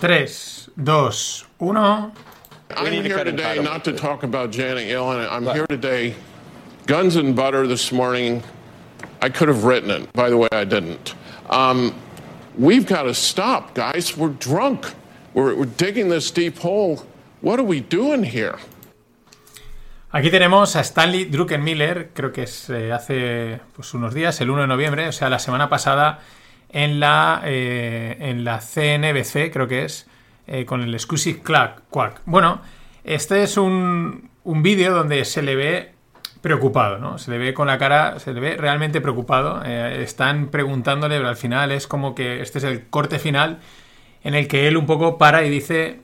3, 0.00 0.26
2, 0.82 1.10
1. 1.58 1.76
I'm 1.76 2.92
here 3.04 3.22
today 3.22 3.62
not 3.62 3.84
to 3.84 3.92
talk 3.92 4.22
about 4.22 4.50
Janet 4.50 4.88
Yellen. 4.88 5.30
I'm 5.30 5.44
here 5.44 5.66
today, 5.66 6.14
guns 6.86 7.16
and 7.16 7.36
butter 7.36 7.66
this 7.66 7.92
morning. 7.92 8.42
I 9.20 9.28
could 9.28 9.48
have 9.48 9.64
written 9.64 9.90
it. 9.90 10.10
By 10.14 10.30
the 10.30 10.38
way, 10.38 10.48
I 10.52 10.64
didn't. 10.64 11.14
Um, 11.50 11.94
we've 12.56 12.86
got 12.86 13.02
to 13.02 13.12
stop, 13.12 13.74
guys. 13.74 14.16
We're 14.16 14.30
drunk. 14.30 14.90
We're, 15.34 15.54
we're 15.54 15.66
digging 15.66 16.08
this 16.08 16.30
deep 16.30 16.56
hole. 16.60 17.04
What 17.42 17.60
are 17.60 17.64
we 17.64 17.80
doing 17.80 18.22
here? 18.24 18.58
Aquí 20.14 20.30
tenemos 20.30 20.76
a 20.76 20.82
Stanley 20.82 21.26
Druckenmiller, 21.26 22.12
creo 22.14 22.32
que 22.32 22.44
es 22.44 22.70
eh, 22.70 22.90
hace 22.90 23.60
pues, 23.76 23.92
unos 23.92 24.14
días, 24.14 24.40
el 24.40 24.48
1 24.48 24.62
de 24.62 24.66
noviembre, 24.66 25.06
o 25.08 25.12
sea, 25.12 25.28
la 25.28 25.38
semana 25.38 25.68
pasada, 25.68 26.20
en 26.72 27.00
la, 27.00 27.42
eh, 27.44 28.16
en 28.20 28.44
la 28.44 28.60
CNBC, 28.60 29.50
creo 29.52 29.68
que 29.68 29.84
es, 29.84 30.06
eh, 30.46 30.64
con 30.64 30.82
el 30.82 30.94
Exclusive 30.94 31.40
Quark. 31.40 32.22
Bueno, 32.24 32.60
este 33.04 33.42
es 33.42 33.56
un, 33.56 34.30
un 34.44 34.62
vídeo 34.62 34.94
donde 34.94 35.24
se 35.24 35.42
le 35.42 35.56
ve 35.56 35.92
preocupado, 36.40 36.98
¿no? 36.98 37.18
Se 37.18 37.30
le 37.30 37.38
ve 37.38 37.52
con 37.52 37.66
la 37.66 37.78
cara, 37.78 38.18
se 38.18 38.32
le 38.32 38.40
ve 38.40 38.56
realmente 38.56 39.00
preocupado. 39.00 39.62
están 39.64 40.48
preguntándole, 40.48 41.16
pero 41.16 41.28
al 41.28 41.36
final 41.36 41.70
es 41.70 41.86
como 41.86 42.14
que 42.14 42.40
este 42.40 42.58
es 42.58 42.64
el 42.64 42.86
corte 42.88 43.18
final 43.18 43.58
en 44.24 44.34
el 44.34 44.48
que 44.48 44.66
él 44.66 44.76
un 44.78 44.86
poco 44.86 45.18
para 45.18 45.44
y 45.44 45.50
dice 45.50 46.00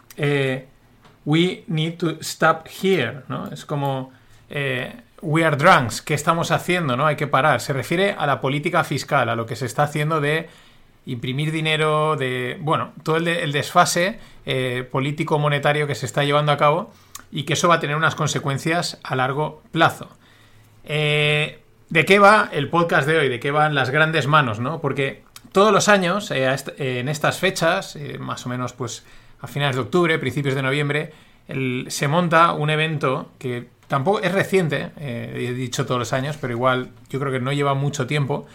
we 1.26 1.64
need 1.66 1.98
to 1.98 2.16
stop 2.20 2.68
here, 2.68 3.22
¿no? 3.28 3.48
Es 3.50 3.66
como 3.66 4.12
eh, 4.48 4.92
we 5.22 5.44
are 5.44 5.56
drunks, 5.56 6.02
¿qué 6.02 6.14
estamos 6.14 6.50
haciendo? 6.50 6.96
¿no? 6.96 7.06
Hay 7.06 7.16
que 7.16 7.26
parar. 7.26 7.60
Se 7.60 7.72
refiere 7.72 8.14
a 8.16 8.26
la 8.26 8.40
política 8.40 8.84
fiscal, 8.84 9.28
a 9.28 9.36
lo 9.36 9.46
que 9.46 9.56
se 9.56 9.66
está 9.66 9.84
haciendo 9.84 10.20
de 10.20 10.48
imprimir 11.06 11.52
dinero, 11.52 12.16
de, 12.16 12.58
bueno, 12.60 12.92
todo 13.02 13.16
el, 13.16 13.52
desfase 13.52 14.18
eh, 14.44 14.86
político-monetario 14.90 15.86
que 15.86 15.94
se 15.94 16.06
está 16.06 16.24
llevando 16.24 16.52
a 16.52 16.56
cabo 16.56 16.92
y 17.30 17.44
que 17.44 17.52
eso 17.52 17.68
va 17.68 17.76
a 17.76 17.80
tener 17.80 17.96
unas 17.96 18.14
consecuencias 18.14 18.98
a 19.02 19.14
largo 19.16 19.62
plazo. 19.70 20.08
Eh, 20.84 21.60
¿De 21.88 22.04
qué 22.04 22.18
va 22.18 22.48
el 22.52 22.68
podcast 22.68 23.06
de 23.06 23.18
hoy? 23.18 23.28
¿De 23.28 23.38
qué 23.38 23.52
van 23.52 23.74
las 23.74 23.90
grandes 23.90 24.26
manos? 24.26 24.58
¿no? 24.58 24.80
Porque 24.80 25.22
todos 25.52 25.72
los 25.72 25.88
años, 25.88 26.32
en 26.32 27.08
estas 27.08 27.38
fechas, 27.38 27.96
más 28.18 28.44
o 28.44 28.48
menos 28.48 28.72
pues 28.72 29.04
a 29.40 29.46
finales 29.46 29.76
de 29.76 29.82
octubre, 29.82 30.18
principios 30.18 30.56
de 30.56 30.62
noviembre, 30.62 31.12
se 31.48 32.08
monta 32.08 32.52
un 32.52 32.70
evento 32.70 33.30
que 33.38 33.68
tampoco 33.88 34.20
es 34.20 34.32
reciente, 34.32 34.90
eh, 34.98 35.48
he 35.48 35.54
dicho 35.54 35.86
todos 35.86 35.98
los 35.98 36.12
años, 36.12 36.36
pero 36.40 36.52
igual 36.52 36.90
yo 37.08 37.20
creo 37.20 37.32
que 37.32 37.40
no 37.40 37.52
lleva 37.52 37.74
mucho 37.74 38.06
tiempo, 38.06 38.46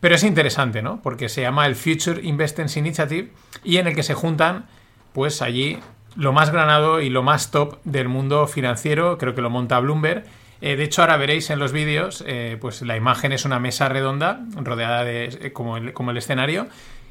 pero 0.00 0.14
es 0.14 0.22
interesante, 0.22 0.82
¿no? 0.82 1.00
Porque 1.02 1.28
se 1.28 1.42
llama 1.42 1.66
el 1.66 1.74
Future 1.74 2.20
Investments 2.22 2.76
Initiative 2.76 3.30
y 3.64 3.78
en 3.78 3.88
el 3.88 3.94
que 3.94 4.02
se 4.02 4.14
juntan, 4.14 4.66
pues 5.12 5.42
allí, 5.42 5.78
lo 6.14 6.32
más 6.32 6.50
granado 6.50 7.00
y 7.00 7.10
lo 7.10 7.22
más 7.22 7.50
top 7.50 7.78
del 7.84 8.08
mundo 8.08 8.46
financiero, 8.46 9.18
creo 9.18 9.34
que 9.34 9.42
lo 9.42 9.50
monta 9.50 9.80
Bloomberg. 9.80 10.24
Eh, 10.60 10.76
de 10.76 10.84
hecho, 10.84 11.02
ahora 11.02 11.16
veréis 11.16 11.50
en 11.50 11.58
los 11.58 11.72
vídeos, 11.72 12.24
eh, 12.26 12.56
pues 12.60 12.80
la 12.82 12.96
imagen 12.96 13.32
es 13.32 13.44
una 13.44 13.58
mesa 13.58 13.88
redonda, 13.88 14.40
rodeada 14.54 15.04
de 15.04 15.52
como 15.52 15.76
como 15.92 16.12
el 16.12 16.16
escenario, 16.16 16.68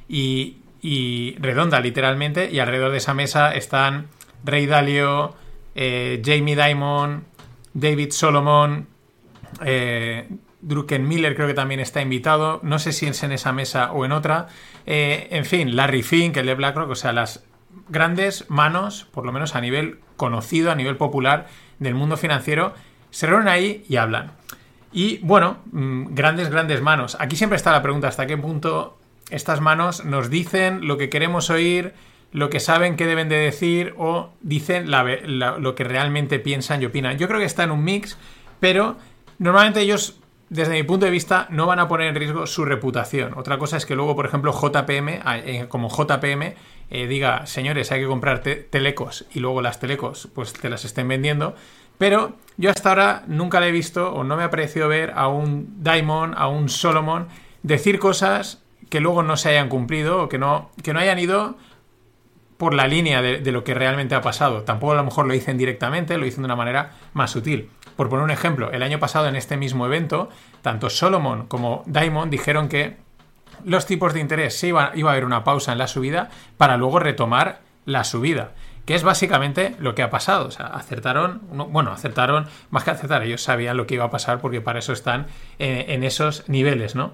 y 0.08 1.36
redonda 1.40 1.80
literalmente 1.80 2.50
y 2.52 2.60
alrededor 2.60 2.92
de 2.92 2.98
esa 2.98 3.14
mesa 3.14 3.54
están 3.54 4.08
Ray 4.46 4.66
Dalio, 4.66 5.36
eh, 5.74 6.22
Jamie 6.24 6.56
Dimon, 6.56 7.26
David 7.74 8.12
Solomon, 8.12 8.88
eh, 9.64 10.30
Druckenmiller 10.62 11.36
creo 11.36 11.48
que 11.48 11.54
también 11.54 11.80
está 11.80 12.02
invitado, 12.02 12.60
no 12.64 12.80
sé 12.80 12.92
si 12.92 13.06
es 13.06 13.22
en 13.24 13.32
esa 13.32 13.52
mesa 13.52 13.92
o 13.92 14.06
en 14.06 14.12
otra, 14.12 14.48
eh, 14.86 15.28
en 15.32 15.46
fin, 15.46 15.76
Larry 15.76 16.02
Fink, 16.02 16.38
el 16.38 16.48
de 16.48 16.56
BlackRock, 16.56 16.90
o 16.90 16.96
sea, 16.96 17.14
las 17.14 17.44
grandes 17.90 18.50
manos, 18.50 19.08
por 19.12 19.26
lo 19.26 19.32
menos 19.32 19.56
a 19.56 19.62
nivel 19.62 20.00
conocido, 20.18 20.72
a 20.72 20.76
nivel 20.76 20.98
popular 20.98 21.48
del 21.80 21.94
mundo 21.94 22.18
financiero, 22.18 22.74
se 23.12 23.28
reúnen 23.28 23.48
ahí 23.48 23.86
y 23.88 23.98
hablan. 23.98 24.32
Y 24.92 25.20
bueno, 25.20 25.58
mm, 25.72 26.16
grandes, 26.16 26.50
grandes 26.50 26.82
manos. 26.82 27.18
Aquí 27.20 27.36
siempre 27.36 27.58
está 27.58 27.72
la 27.72 27.82
pregunta, 27.82 28.08
¿hasta 28.08 28.26
qué 28.26 28.38
punto 28.38 28.98
estas 29.30 29.62
manos 29.62 30.06
nos 30.06 30.30
dicen 30.30 30.88
lo 30.88 30.98
que 30.98 31.10
queremos 31.10 31.50
oír, 31.50 31.94
lo 32.36 32.50
que 32.50 32.60
saben 32.60 32.98
que 32.98 33.06
deben 33.06 33.30
de 33.30 33.38
decir 33.38 33.94
o 33.98 34.32
dicen 34.42 34.92
lo 34.92 35.76
que 35.76 35.84
realmente 35.86 36.38
piensan 36.38 36.82
y 36.82 36.86
opinan. 36.86 37.18
Yo 37.18 37.30
creo 37.30 37.40
que 37.40 37.46
está 37.46 37.64
en 37.64 37.72
un 37.72 37.82
mix, 37.82 38.18
pero 38.60 38.98
normalmente 39.40 39.80
ellos, 39.80 40.20
desde 40.50 40.74
mi 40.74 40.84
punto 40.84 41.06
de 41.06 41.14
vista, 41.14 41.48
no 41.50 41.66
van 41.66 41.80
a 41.80 41.88
poner 41.88 42.10
en 42.10 42.16
riesgo 42.16 42.46
su 42.46 42.66
reputación. 42.66 43.36
Otra 43.38 43.58
cosa 43.58 43.78
es 43.78 43.86
que 43.86 43.96
luego, 43.96 44.18
por 44.18 44.26
ejemplo, 44.26 44.52
JPM, 44.52 45.22
eh, 45.46 45.68
como 45.70 45.88
JPM, 45.88 46.56
eh, 46.90 47.08
diga, 47.08 47.46
señores, 47.46 47.94
hay 47.94 48.02
que 48.02 48.08
comprar 48.08 48.42
telecos 48.42 49.26
y 49.34 49.40
luego 49.40 49.62
las 49.62 49.80
telecos 49.80 50.28
pues 50.36 50.52
te 50.52 50.68
las 50.68 50.84
estén 50.84 51.08
vendiendo. 51.08 51.56
Pero 51.98 52.36
yo 52.58 52.70
hasta 52.70 52.90
ahora 52.90 53.24
nunca 53.28 53.62
le 53.62 53.70
he 53.70 53.72
visto 53.72 54.14
o 54.14 54.26
no 54.26 54.36
me 54.36 54.44
ha 54.44 54.50
parecido 54.50 54.90
ver 54.90 55.14
a 55.16 55.30
un 55.30 55.82
Diamond, 55.82 56.34
a 56.36 56.50
un 56.50 56.68
Solomon 56.68 57.30
decir 57.64 57.98
cosas 57.98 58.62
que 58.90 59.00
luego 59.00 59.24
no 59.24 59.38
se 59.38 59.48
hayan 59.50 59.70
cumplido 59.70 60.24
o 60.24 60.28
que 60.28 60.38
no, 60.38 60.70
que 60.84 60.92
no 60.92 61.00
hayan 61.00 61.18
ido 61.18 61.56
por 62.58 62.74
la 62.74 62.88
línea 62.88 63.22
de, 63.22 63.52
lo 63.52 63.64
que 63.64 63.74
realmente 63.74 64.16
ha 64.16 64.22
pasado. 64.22 64.62
Tampoco 64.64 64.94
a 64.94 64.96
lo 64.96 65.04
mejor 65.04 65.26
lo 65.26 65.34
dicen 65.34 65.58
directamente, 65.58 66.18
lo 66.18 66.26
dicen 66.26 66.42
de 66.42 66.46
una 66.46 66.56
manera 66.56 66.92
más 67.14 67.32
sutil. 67.32 67.70
Por 67.96 68.10
poner 68.10 68.24
un 68.24 68.32
ejemplo, 68.32 68.72
el 68.72 68.84
año 68.84 69.00
pasado 69.00 69.28
en 69.28 69.36
este 69.36 69.58
mismo 69.58 69.86
evento, 69.86 70.30
tanto 70.62 70.90
Solomon 70.90 71.48
como 71.48 71.84
Diamond 71.86 72.32
dijeron 72.32 72.70
que 72.70 72.98
los 73.64 73.86
tipos 73.86 74.14
de 74.14 74.20
interés 74.20 74.58
se 74.58 74.68
iba, 74.68 74.86
a 74.86 75.12
haber 75.12 75.26
una 75.26 75.44
pausa 75.44 75.72
en 75.72 75.78
la 75.78 75.88
subida 75.88 76.30
para 76.58 76.78
luego 76.78 77.00
retomar 77.00 77.62
la 77.86 78.04
subida 78.04 78.52
que 78.86 78.94
es 78.94 79.02
básicamente 79.02 79.76
lo 79.80 79.96
que 79.96 80.04
ha 80.04 80.12
pasado. 80.12 80.48
O 80.48 80.52
sea, 80.52 80.68
acertaron, 80.68 81.42
bueno, 81.72 81.92
acertaron, 81.92 82.46
más 82.70 82.84
que 82.84 82.92
acertar, 82.92 83.24
ellos 83.24 83.42
sabían 83.42 83.78
lo 83.78 83.88
que 83.88 83.96
iba 83.96 84.06
a 84.06 84.12
pasar 84.12 84.40
porque 84.40 84.62
para 84.62 84.78
eso 84.78 84.94
están 84.94 85.26
eh, 85.58 85.86
en 85.90 86.04
esos 86.04 86.48
niveles, 86.50 86.94
¿no? 86.94 87.14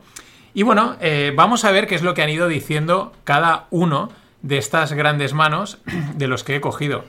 Y 0.53 0.63
bueno, 0.63 0.97
eh, 0.99 1.31
vamos 1.33 1.63
a 1.63 1.71
ver 1.71 1.87
qué 1.87 1.95
es 1.95 2.01
lo 2.01 2.13
que 2.13 2.23
han 2.23 2.29
ido 2.29 2.49
diciendo 2.49 3.13
cada 3.23 3.67
uno 3.69 4.09
de 4.41 4.57
estas 4.57 4.93
grandes 4.93 5.33
manos 5.33 5.79
de 6.15 6.27
los 6.27 6.43
que 6.43 6.55
he 6.55 6.61
cogido. 6.61 7.05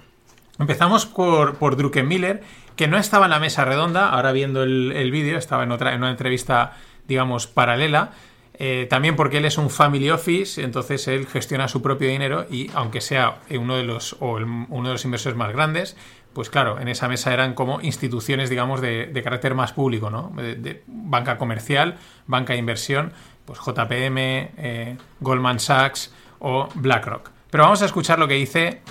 Empezamos 0.58 1.06
por, 1.06 1.56
por 1.56 1.76
Druckenmiller, 1.76 2.42
que 2.76 2.88
no 2.88 2.98
estaba 2.98 3.26
en 3.26 3.30
la 3.30 3.40
mesa 3.40 3.64
redonda, 3.64 4.10
ahora 4.10 4.32
viendo 4.32 4.62
el, 4.62 5.10
vídeo, 5.10 5.38
estaba 5.38 5.64
en, 5.64 5.72
otra, 5.72 5.94
en 5.94 6.00
una 6.00 6.10
entrevista, 6.10 6.76
digamos, 7.08 7.46
paralela. 7.46 8.10
Eh, 8.58 8.86
también 8.88 9.16
porque 9.16 9.38
él 9.38 9.44
es 9.46 9.56
un 9.56 9.70
family 9.70 10.10
office, 10.10 10.62
entonces 10.62 11.08
él 11.08 11.26
gestiona 11.26 11.68
su 11.68 11.80
propio 11.80 12.08
dinero 12.08 12.46
y 12.50 12.70
aunque 12.74 13.00
sea 13.00 13.38
uno 13.50 13.76
de 13.76 13.82
los, 13.82 14.14
o 14.20 14.34
uno 14.34 14.88
de 14.88 14.92
los 14.92 15.04
inversores 15.04 15.36
más 15.36 15.52
grandes, 15.52 15.96
pues 16.32 16.48
claro, 16.50 16.78
en 16.78 16.88
esa 16.88 17.08
mesa 17.08 17.32
eran 17.32 17.54
como 17.54 17.80
instituciones, 17.80 18.50
digamos, 18.50 18.80
de, 18.80 19.20
carácter 19.24 19.54
más 19.54 19.72
público, 19.72 20.10
¿no? 20.10 20.32
De, 20.36 20.82
banca 20.86 21.38
comercial, 21.38 21.96
banca 22.26 22.52
de 22.52 22.58
inversión, 22.58 23.12
pues 23.46 23.58
JPM, 23.58 24.16
eh, 24.18 24.96
Goldman 25.20 25.58
Sachs 25.58 26.12
o 26.42 26.68
BlackRock. 26.74 27.30
Pero 27.50 27.64
vamos 27.64 27.82
a 27.82 27.86
escuchar 27.86 28.18
lo 28.18 28.26
que 28.26 28.34
dice 28.34 28.82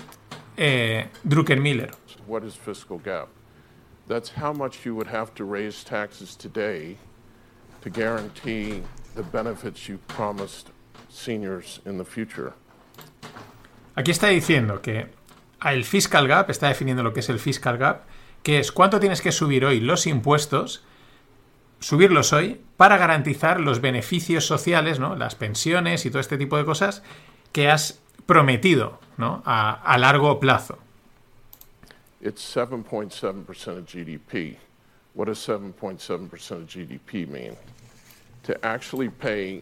eh, 0.58 1.10
Druckenmiller. 1.24 1.92
What 2.28 2.44
is 2.44 2.56
fiscal 2.56 3.00
gap? 3.04 3.28
That's 4.08 4.32
how 4.38 4.54
much 4.54 4.86
you 4.86 4.96
would 4.96 5.10
have 5.14 5.34
to 5.36 5.46
raise 5.46 5.84
taxes 5.84 6.36
today 6.36 6.98
to 7.82 7.90
guarantee 7.90 8.84
the 9.16 9.24
benefits 9.24 9.88
you 9.88 10.00
promised 10.08 10.70
seniors 11.10 11.82
in 11.86 11.98
the 11.98 12.06
future. 12.06 12.54
Aquí 13.96 14.12
está 14.12 14.28
diciendo 14.28 14.82
que 14.82 15.10
el 15.66 15.84
fiscal 15.84 16.28
gap 16.28 16.50
está 16.50 16.70
definiendo 16.70 17.04
lo 17.04 17.14
que 17.14 17.20
es 17.20 17.30
el 17.30 17.40
fiscal 17.40 17.78
gap, 17.78 18.04
que 18.44 18.60
es 18.60 18.72
cuánto 18.72 19.00
tienes 19.00 19.22
que 19.22 19.32
subir 19.32 19.66
hoy 19.66 19.80
los 19.82 20.08
impuestos 20.08 20.84
subirlos 21.82 22.32
hoy 22.32 22.62
para 22.78 22.98
garantizar 22.98 23.60
los 23.60 23.82
beneficios 23.82 24.46
sociales, 24.46 25.00
¿no? 25.00 25.16
las 25.16 25.36
pensiones 25.36 26.06
y 26.06 26.12
todo 26.12 26.20
este 26.20 26.38
tipo 26.38 26.58
de 26.58 26.64
cosas 26.64 27.04
que 27.52 27.68
has 27.68 28.00
prometido 28.26 28.98
¿no? 29.18 29.42
a, 29.46 29.82
a 29.84 29.98
largo 29.98 30.40
plazo. 30.40 30.78
It's 32.22 32.44
7.7% 32.44 33.78
of 33.78 33.86
GDP. 33.86 34.56
What 35.14 35.26
does 35.26 35.40
7.7% 35.40 36.52
of 36.52 36.68
GDP 36.68 37.28
mean? 37.28 37.58
To 38.44 38.66
actually 38.66 39.10
pay 39.10 39.62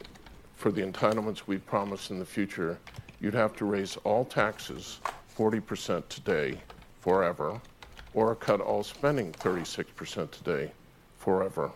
for 0.55 0.71
the 0.71 0.81
entitlements 0.81 1.47
we 1.47 1.57
promise 1.57 2.11
in 2.11 2.19
the 2.19 2.25
future, 2.25 2.77
you'd 3.21 3.33
have 3.33 3.55
to 3.55 3.65
raise 3.65 3.97
all 4.03 4.25
taxes 4.25 4.99
40% 5.37 6.07
today, 6.09 6.59
forever, 6.99 7.61
or 8.13 8.35
cut 8.35 8.59
all 8.59 8.83
spending 8.83 9.31
36% 9.31 10.31
today, 10.31 10.71
forever. 11.17 11.71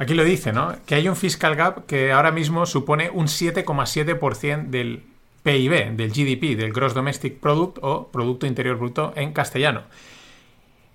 Aquí 0.00 0.14
lo 0.14 0.24
dice, 0.24 0.50
¿no? 0.54 0.76
Que 0.86 0.94
hay 0.94 1.10
un 1.10 1.14
fiscal 1.14 1.56
gap 1.56 1.84
que 1.84 2.10
ahora 2.10 2.30
mismo 2.32 2.64
supone 2.64 3.10
un 3.10 3.26
7,7% 3.26 4.70
del 4.70 5.02
PIB, 5.42 5.94
del 5.94 6.10
GDP, 6.10 6.56
del 6.56 6.72
Gross 6.72 6.94
Domestic 6.94 7.38
Product 7.38 7.76
o 7.82 8.08
Producto 8.08 8.46
Interior 8.46 8.78
Bruto 8.78 9.12
en 9.14 9.34
castellano. 9.34 9.82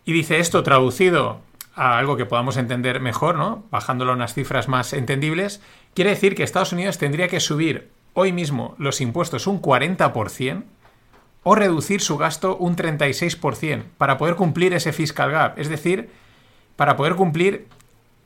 Y 0.06 0.14
dice 0.14 0.40
esto 0.40 0.64
traducido 0.64 1.42
a 1.76 2.00
algo 2.00 2.18
que 2.18 2.26
podamos 2.26 2.58
entender 2.58 3.00
mejor, 3.00 3.36
¿no? 3.36 3.64
Bajándolo 3.70 4.12
a 4.12 4.16
unas 4.16 4.34
cifras 4.34 4.68
más 4.68 4.92
entendibles, 4.92 5.62
quiere 5.94 6.10
decir 6.10 6.34
que 6.34 6.42
Estados 6.42 6.74
Unidos 6.74 6.98
tendría 6.98 7.28
que 7.28 7.40
subir 7.40 7.92
hoy 8.16 8.32
mismo 8.32 8.74
los 8.80 9.02
impuestos 9.02 9.46
un 9.46 9.62
40% 9.62 10.64
o 11.44 11.54
reducir 11.54 12.02
su 12.02 12.18
gasto 12.18 12.58
un 12.58 12.76
36% 12.76 13.84
para 14.00 14.18
poder 14.18 14.36
cumplir 14.36 14.74
ese 14.74 14.94
fiscal 14.94 15.30
gap. 15.30 15.60
Es 15.60 15.70
decir, 15.70 16.10
para 16.76 16.98
poder 16.98 17.14
cumplir 17.14 17.68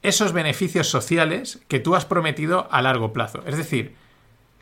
esos 0.01 0.33
beneficios 0.33 0.87
sociales 0.87 1.59
que 1.67 1.79
tú 1.79 1.95
has 1.95 2.05
prometido 2.05 2.67
a 2.71 2.81
largo 2.81 3.13
plazo. 3.13 3.43
Es 3.45 3.57
decir, 3.57 3.95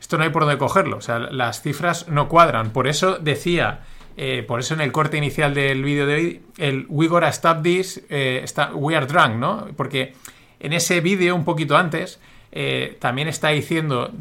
esto 0.00 0.16
no 0.16 0.24
hay 0.24 0.30
por 0.30 0.42
dónde 0.42 0.58
cogerlo, 0.58 0.96
o 0.96 1.00
sea, 1.00 1.18
las 1.18 1.62
cifras 1.62 2.08
no 2.08 2.28
cuadran. 2.28 2.70
Por 2.70 2.86
eso 2.86 3.18
decía, 3.18 3.80
eh, 4.16 4.44
por 4.46 4.60
eso 4.60 4.74
en 4.74 4.80
el 4.80 4.92
corte 4.92 5.16
inicial 5.16 5.54
del 5.54 5.82
vídeo 5.82 6.06
de 6.06 6.14
hoy, 6.14 6.42
el 6.56 6.86
We 6.88 7.08
gotta 7.08 7.28
stop 7.28 7.62
this, 7.62 8.02
eh, 8.08 8.44
we 8.74 8.96
are 8.96 9.06
drunk, 9.06 9.36
¿no? 9.36 9.68
Porque 9.76 10.14
en 10.60 10.72
ese 10.72 11.00
vídeo, 11.00 11.34
un 11.34 11.44
poquito 11.44 11.76
antes, 11.76 12.20
eh, 12.52 12.96
también 13.00 13.28
está 13.28 13.48
diciendo 13.48 14.12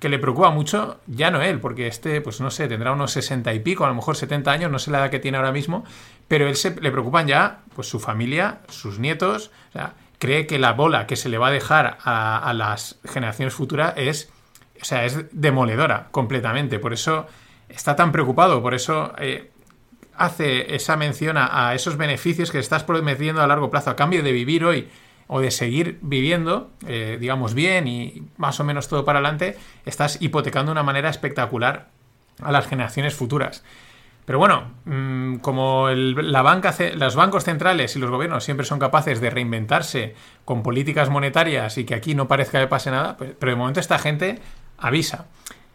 que 0.00 0.08
le 0.08 0.18
preocupa 0.18 0.50
mucho, 0.50 1.00
ya 1.06 1.30
no 1.30 1.42
él, 1.42 1.60
porque 1.60 1.86
este, 1.86 2.20
pues 2.20 2.40
no 2.40 2.50
sé, 2.50 2.68
tendrá 2.68 2.92
unos 2.92 3.12
60 3.12 3.52
y 3.54 3.60
pico, 3.60 3.84
a 3.84 3.88
lo 3.88 3.94
mejor 3.94 4.16
70 4.16 4.50
años, 4.50 4.70
no 4.70 4.78
sé 4.78 4.90
la 4.90 4.98
edad 4.98 5.10
que 5.10 5.18
tiene 5.18 5.36
ahora 5.36 5.52
mismo, 5.52 5.84
pero 6.28 6.48
él 6.48 6.56
se, 6.56 6.78
le 6.80 6.90
preocupan 6.90 7.26
ya, 7.26 7.60
pues 7.74 7.88
su 7.88 8.00
familia, 8.00 8.60
sus 8.68 8.98
nietos, 8.98 9.50
o 9.70 9.72
sea, 9.72 9.94
cree 10.24 10.46
que 10.46 10.58
la 10.58 10.72
bola 10.72 11.06
que 11.06 11.16
se 11.16 11.28
le 11.28 11.36
va 11.36 11.48
a 11.48 11.50
dejar 11.50 11.98
a, 12.02 12.50
las 12.54 12.98
generaciones 13.04 13.52
futuras 13.52 13.92
es, 13.98 14.30
o 14.80 14.84
sea, 14.86 15.04
es 15.04 15.26
demoledora 15.32 16.08
completamente. 16.12 16.78
Por 16.78 16.94
eso 16.94 17.26
está 17.68 17.94
tan 17.94 18.10
preocupado, 18.10 18.62
por 18.62 18.72
eso 18.72 19.12
eh, 19.18 19.50
hace 20.16 20.74
esa 20.74 20.96
mención 20.96 21.36
a, 21.36 21.74
esos 21.74 21.98
beneficios 21.98 22.50
que 22.50 22.58
estás 22.58 22.84
prometiendo 22.84 23.42
a 23.42 23.46
largo 23.46 23.68
plazo 23.68 23.90
a 23.90 23.96
cambio 23.96 24.22
de 24.22 24.32
vivir 24.32 24.64
hoy 24.64 24.88
o 25.26 25.40
de 25.40 25.50
seguir 25.50 25.98
viviendo, 26.00 26.70
eh, 26.86 27.18
digamos, 27.20 27.52
bien 27.52 27.86
y 27.86 28.22
más 28.38 28.58
o 28.60 28.64
menos 28.64 28.88
todo 28.88 29.04
para 29.04 29.18
adelante, 29.18 29.58
estás 29.84 30.22
hipotecando 30.22 30.70
de 30.70 30.72
una 30.72 30.82
manera 30.82 31.10
espectacular 31.10 31.90
a 32.40 32.50
las 32.50 32.66
generaciones 32.66 33.14
futuras. 33.14 33.62
Pero 34.24 34.38
bueno, 34.38 34.74
mm, 34.86 35.36
como 35.36 35.90
la 35.90 36.42
banca, 36.42 36.74
los 36.94 37.14
bancos 37.14 37.44
centrales 37.44 37.94
y 37.94 37.98
los 37.98 38.10
gobiernos 38.10 38.44
siempre 38.44 38.64
son 38.64 38.78
capaces 38.78 39.20
de 39.20 39.30
reinventarse 39.30 40.14
con 40.44 40.62
políticas 40.62 41.10
monetarias 41.10 41.76
y 41.76 41.84
que 41.84 41.94
aquí 41.94 42.14
no 42.14 42.26
parezca 42.26 42.60
que 42.60 42.66
pase 42.66 42.90
nada, 42.90 43.16
pues, 43.16 43.32
pero 43.38 43.50
de 43.50 43.56
momento 43.56 43.80
esta 43.80 43.98
gente 43.98 44.40
avisa. 44.78 45.26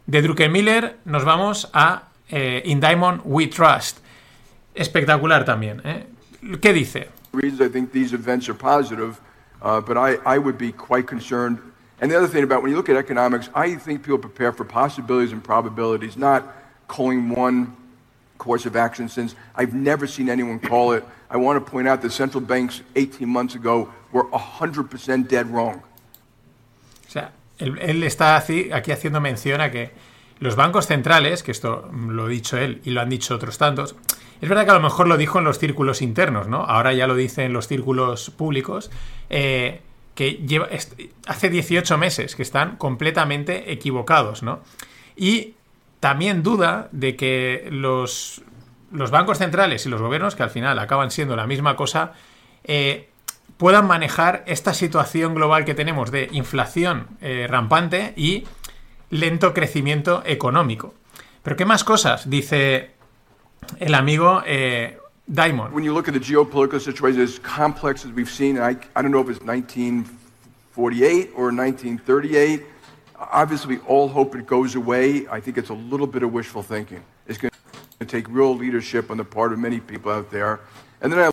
De 0.07 0.21
Druckenmiller 0.23 0.97
nos 1.05 1.25
vamos 1.25 1.69
a 1.73 2.09
eh, 2.29 2.63
In 2.65 2.79
Diamond 2.79 3.21
We 3.25 3.47
Trust. 3.47 3.99
Espectacular 4.73 5.45
también. 5.45 5.81
¿eh? 5.85 6.07
¿Qué 6.59 6.73
dice? 6.73 7.09
You 7.33 7.41
course 18.39 18.67
of 18.67 18.75
action 18.75 19.07
since 19.07 19.35
I've 19.55 19.75
never 19.75 20.07
seen 20.07 20.29
anyone 20.29 20.59
call 20.59 20.93
it. 20.97 21.03
I 21.29 21.37
want 21.37 21.63
to 21.63 21.71
point 21.71 21.87
out 21.87 22.01
that 22.01 22.11
central 22.11 22.41
banks 22.43 22.81
18 22.95 23.29
months 23.29 23.55
ago 23.55 23.89
were 24.11 24.25
100% 24.31 25.27
dead 25.27 25.45
wrong. 25.51 25.83
O 27.07 27.11
sea, 27.11 27.33
él, 27.59 27.77
él 27.79 28.03
está 28.03 28.35
aquí 28.37 28.91
haciendo 28.91 29.21
mención 29.21 29.61
a 29.61 29.69
que 29.69 29.91
los 30.39 30.55
bancos 30.55 30.87
centrales, 30.87 31.43
que 31.43 31.51
esto 31.51 31.91
lo 31.93 32.25
ha 32.25 32.27
dicho 32.29 32.57
él 32.57 32.81
y 32.83 32.91
lo 32.91 33.01
han 33.01 33.09
dicho 33.09 33.35
otros 33.35 33.57
tantos, 33.57 33.95
es 34.41 34.47
verdad 34.47 34.63
que 34.63 34.71
a 34.71 34.75
lo 34.75 34.79
mejor 34.79 35.07
lo 35.07 35.17
dijo 35.17 35.39
en 35.39 35.45
los 35.45 35.59
círculos 35.59 36.01
internos, 36.01 36.47
¿no? 36.47 36.63
Ahora 36.63 36.93
ya 36.93 37.07
lo 37.07 37.15
dice 37.15 37.43
en 37.43 37.53
los 37.53 37.67
círculos 37.67 38.29
públicos, 38.29 38.89
eh, 39.29 39.81
que 40.15 40.31
lleva, 40.33 40.69
hace 41.27 41.49
18 41.49 41.97
meses 41.97 42.35
que 42.35 42.43
están 42.43 42.77
completamente 42.77 43.71
equivocados, 43.71 44.41
¿no? 44.43 44.61
Y 45.15 45.55
también 45.99 46.43
duda 46.43 46.89
de 46.91 47.15
que 47.15 47.67
los, 47.71 48.41
bancos 48.91 49.37
centrales 49.37 49.85
y 49.85 49.89
los 49.89 50.01
gobiernos, 50.01 50.35
que 50.35 50.43
al 50.43 50.49
final 50.49 50.79
acaban 50.79 51.11
siendo 51.11 51.35
la 51.35 51.47
misma 51.47 51.75
cosa, 51.75 52.13
eh, 52.63 53.09
puedan 53.57 53.87
manejar 53.87 54.43
esta 54.47 54.73
situación 54.73 55.35
global 55.35 55.65
que 55.65 55.75
tenemos 55.75 56.11
de 56.11 56.29
inflación 56.31 57.07
eh, 57.21 57.47
rampante 57.49 58.13
y 58.15 58.45
lento 59.09 59.53
crecimiento 59.53 60.23
económico. 60.25 60.93
Pero 61.43 61.55
¿qué 61.55 61.65
más 61.65 61.83
cosas? 61.83 62.29
Dice 62.29 62.91
el 63.79 63.95
amigo 63.95 64.41
eh, 64.45 64.97
Diamond. 65.27 65.73
When 65.73 65.83
you 65.83 65.93
look 65.93 66.07
at 66.07 66.13
the 66.13 66.19
geopolitical 66.19 66.79
situation, 66.79 67.21
as 67.21 67.39
complex 67.39 68.05
as 68.05 68.11
we've 68.11 68.31
seen, 68.31 68.57
I, 68.57 68.77
I 68.95 69.01
don't 69.01 69.11
know 69.11 69.21
if 69.21 69.29
it's 69.29 69.41
1948 69.41 71.31
or 71.35 71.51
1938. 71.51 72.65
Obviously, 73.19 73.79
all 73.85 74.07
hope 74.07 74.35
it 74.35 74.47
goes 74.47 74.75
away. 74.75 75.27
I 75.29 75.41
think 75.41 75.57
it's 75.57 75.69
a 75.69 75.73
little 75.73 76.07
bit 76.07 76.23
of 76.23 76.31
wishful 76.31 76.63
thinking. 76.63 77.03
It's 77.27 77.37
going 77.37 77.51
to 77.99 78.05
take 78.05 78.27
real 78.29 78.55
leadership 78.55 79.11
on 79.11 79.17
the 79.17 79.25
part 79.25 79.51
of 79.51 79.59
many 79.59 79.79
people 79.79 80.11
out 80.11 80.31
there. 80.31 80.61
And 81.01 81.11
then 81.11 81.19
I... 81.19 81.31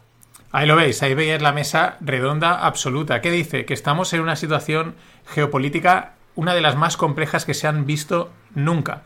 Ahí 0.52 0.66
lo 0.66 0.76
veis, 0.76 1.02
ahí 1.02 1.14
veis 1.14 1.42
la 1.42 1.52
mesa 1.52 1.96
redonda 2.00 2.66
absoluta. 2.66 3.20
¿Qué 3.20 3.30
dice? 3.30 3.64
Que 3.66 3.74
estamos 3.74 4.12
en 4.14 4.20
una 4.20 4.36
situación 4.36 4.94
geopolítica, 5.26 6.14
una 6.34 6.54
de 6.54 6.60
las 6.60 6.76
más 6.76 6.96
complejas 6.96 7.44
que 7.44 7.52
se 7.52 7.66
han 7.66 7.84
visto 7.84 8.30
nunca. 8.54 9.02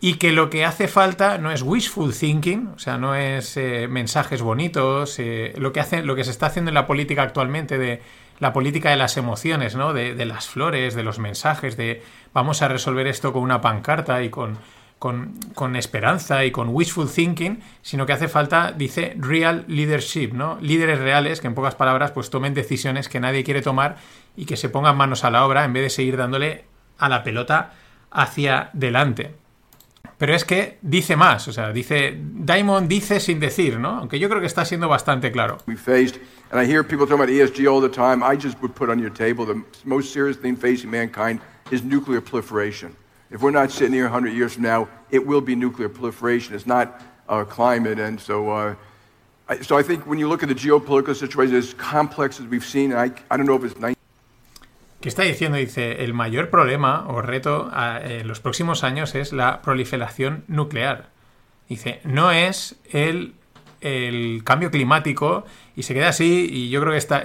Y 0.00 0.14
que 0.14 0.32
lo 0.32 0.50
que 0.50 0.64
hace 0.64 0.88
falta 0.88 1.38
no 1.38 1.52
es 1.52 1.62
wishful 1.62 2.12
thinking, 2.12 2.68
o 2.74 2.78
sea, 2.78 2.98
no 2.98 3.14
es 3.14 3.56
eh, 3.56 3.86
mensajes 3.88 4.42
bonitos, 4.42 5.18
eh, 5.18 5.52
lo, 5.58 5.72
que 5.72 5.80
hace, 5.80 6.02
lo 6.02 6.16
que 6.16 6.24
se 6.24 6.30
está 6.30 6.46
haciendo 6.46 6.70
en 6.70 6.74
la 6.74 6.86
política 6.86 7.22
actualmente 7.22 7.78
de 7.78 8.02
la 8.40 8.52
política 8.54 8.90
de 8.90 8.96
las 8.96 9.16
emociones, 9.16 9.76
¿no? 9.76 9.92
De, 9.92 10.24
las 10.24 10.48
flores, 10.48 10.94
de 10.94 11.04
los 11.04 11.18
mensajes, 11.18 11.76
de 11.76 12.02
vamos 12.32 12.62
a 12.62 12.68
resolver 12.68 13.06
esto 13.06 13.32
con 13.32 13.42
una 13.42 13.60
pancarta 13.60 14.22
y 14.22 14.30
con, 14.30 14.58
con, 14.98 15.76
esperanza 15.76 16.44
y 16.44 16.50
con 16.50 16.70
wishful 16.70 17.10
thinking, 17.10 17.62
sino 17.82 18.06
que 18.06 18.14
hace 18.14 18.28
falta, 18.28 18.72
dice, 18.72 19.14
real 19.18 19.64
leadership, 19.68 20.32
¿no? 20.32 20.58
Líderes 20.60 20.98
reales 20.98 21.40
que 21.40 21.46
en 21.46 21.54
pocas 21.54 21.74
palabras 21.74 22.12
pues 22.12 22.30
tomen 22.30 22.54
decisiones 22.54 23.08
que 23.08 23.20
nadie 23.20 23.44
quiere 23.44 23.62
tomar 23.62 23.96
y 24.36 24.46
que 24.46 24.56
se 24.56 24.70
pongan 24.70 24.96
manos 24.96 25.22
a 25.24 25.30
la 25.30 25.44
obra 25.44 25.64
en 25.64 25.74
vez 25.74 25.82
de 25.84 25.90
seguir 25.90 26.16
dándole 26.16 26.64
a 26.98 27.08
la 27.10 27.22
pelota 27.22 27.72
hacia 28.10 28.70
delante. 28.72 29.34
Pero 30.20 30.34
es 30.34 30.44
que 30.44 30.76
dice 30.82 31.16
más, 31.16 31.48
o 31.48 31.52
sea, 31.52 31.72
dice, 31.72 32.14
Diamond 32.14 32.86
dice 32.88 33.20
sin 33.20 33.40
decir, 33.40 33.78
¿no? 33.78 33.88
Aunque 33.88 34.18
yo 34.18 34.28
creo 34.28 34.38
que 34.38 34.46
está 34.46 34.66
siendo 34.66 34.86
bastante 34.86 35.32
claro. 35.32 35.56
We 35.66 35.76
faced, 35.76 36.20
and 36.52 36.60
I 36.60 36.70
hear 36.70 36.84
people 36.84 37.06
talking 37.06 37.22
about 37.22 37.30
ESG 37.30 37.66
all 37.66 37.80
the 37.80 37.88
time. 37.88 38.22
I 38.22 38.36
just 38.36 38.60
would 38.60 38.74
put 38.74 38.90
on 38.90 38.98
your 38.98 39.08
table 39.08 39.46
the 39.46 39.64
most 39.86 40.12
serious 40.12 40.36
thing 40.36 40.58
facing 40.58 40.90
mankind 40.90 41.40
is 41.70 41.82
nuclear 41.82 42.20
proliferation. 42.20 42.94
If 43.30 43.40
we're 43.40 43.50
not 43.50 43.70
sitting 43.70 43.94
here 43.94 44.10
100 44.10 44.34
years 44.34 44.52
from 44.52 44.64
now, 44.64 44.88
it 45.10 45.26
will 45.26 45.40
be 45.40 45.56
nuclear 45.56 45.88
proliferation. 45.88 46.54
It's 46.54 46.66
not 46.66 47.00
uh, 47.26 47.44
climate, 47.44 47.98
and 47.98 48.20
so. 48.20 48.50
Uh, 48.50 48.74
I, 49.48 49.62
so 49.62 49.78
I 49.78 49.82
think 49.82 50.06
when 50.06 50.18
you 50.18 50.28
look 50.28 50.42
at 50.42 50.50
the 50.50 50.54
geopolitical 50.54 51.16
situation, 51.16 51.56
as 51.56 51.72
complex 51.72 52.38
as 52.40 52.46
we've 52.46 52.62
seen, 52.62 52.92
I, 52.92 53.10
I 53.30 53.38
don't 53.38 53.46
know 53.46 53.56
if 53.56 53.64
it's 53.64 53.80
19 53.80 53.96
¿Qué 55.00 55.08
está 55.08 55.22
diciendo? 55.22 55.56
Dice, 55.56 56.04
el 56.04 56.12
mayor 56.12 56.50
problema 56.50 57.06
o 57.08 57.22
reto 57.22 57.70
en 58.02 58.28
los 58.28 58.40
próximos 58.40 58.84
años 58.84 59.14
es 59.14 59.32
la 59.32 59.62
proliferación 59.62 60.44
nuclear. 60.46 61.08
Dice, 61.70 62.00
no 62.04 62.32
es 62.32 62.76
el, 62.92 63.32
el, 63.80 64.42
cambio 64.44 64.70
climático 64.70 65.46
y 65.74 65.84
se 65.84 65.94
queda 65.94 66.08
así 66.08 66.46
y 66.52 66.68
yo 66.68 66.82
creo 66.82 66.92
que 66.92 66.98
está, 66.98 67.22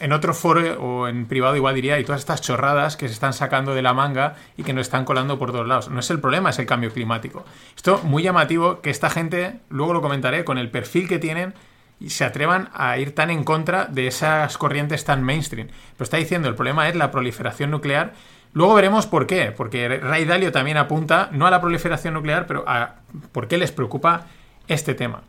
en 0.00 0.12
otro 0.12 0.32
foro 0.32 0.80
o 0.80 1.08
en 1.08 1.26
privado 1.26 1.56
igual 1.56 1.74
diría, 1.74 1.98
y 1.98 2.04
todas 2.04 2.20
estas 2.20 2.40
chorradas 2.40 2.96
que 2.96 3.08
se 3.08 3.14
están 3.14 3.32
sacando 3.32 3.74
de 3.74 3.82
la 3.82 3.94
manga 3.94 4.36
y 4.56 4.62
que 4.62 4.72
nos 4.72 4.82
están 4.82 5.04
colando 5.04 5.40
por 5.40 5.50
todos 5.50 5.66
lados. 5.66 5.88
No 5.88 5.98
es 5.98 6.10
el 6.10 6.20
problema, 6.20 6.50
es 6.50 6.58
el 6.60 6.66
cambio 6.66 6.92
climático. 6.92 7.44
Esto 7.74 8.00
muy 8.04 8.22
llamativo 8.22 8.80
que 8.80 8.90
esta 8.90 9.10
gente, 9.10 9.58
luego 9.70 9.92
lo 9.92 10.02
comentaré, 10.02 10.44
con 10.44 10.56
el 10.56 10.70
perfil 10.70 11.08
que 11.08 11.18
tienen, 11.18 11.54
y 12.00 12.10
se 12.10 12.24
atrevan 12.24 12.70
a 12.74 12.96
ir 12.98 13.14
tan 13.14 13.30
en 13.30 13.44
contra 13.44 13.86
de 13.86 14.06
esas 14.06 14.56
corrientes 14.56 15.04
tan 15.04 15.22
mainstream. 15.22 15.68
Pero 15.68 16.04
está 16.04 16.16
diciendo, 16.16 16.48
el 16.48 16.54
problema 16.54 16.88
es 16.88 16.94
la 16.94 17.10
proliferación 17.10 17.70
nuclear. 17.70 18.12
Luego 18.52 18.74
veremos 18.74 19.06
por 19.06 19.26
qué, 19.26 19.52
porque 19.52 19.88
Ray 19.88 20.24
Dalio 20.24 20.52
también 20.52 20.76
apunta 20.76 21.28
no 21.32 21.46
a 21.46 21.50
la 21.50 21.60
proliferación 21.60 22.14
nuclear, 22.14 22.46
pero 22.46 22.64
a 22.66 22.96
por 23.32 23.48
qué 23.48 23.58
les 23.58 23.72
preocupa 23.72 24.26
este 24.68 24.94
tema. 24.94 25.22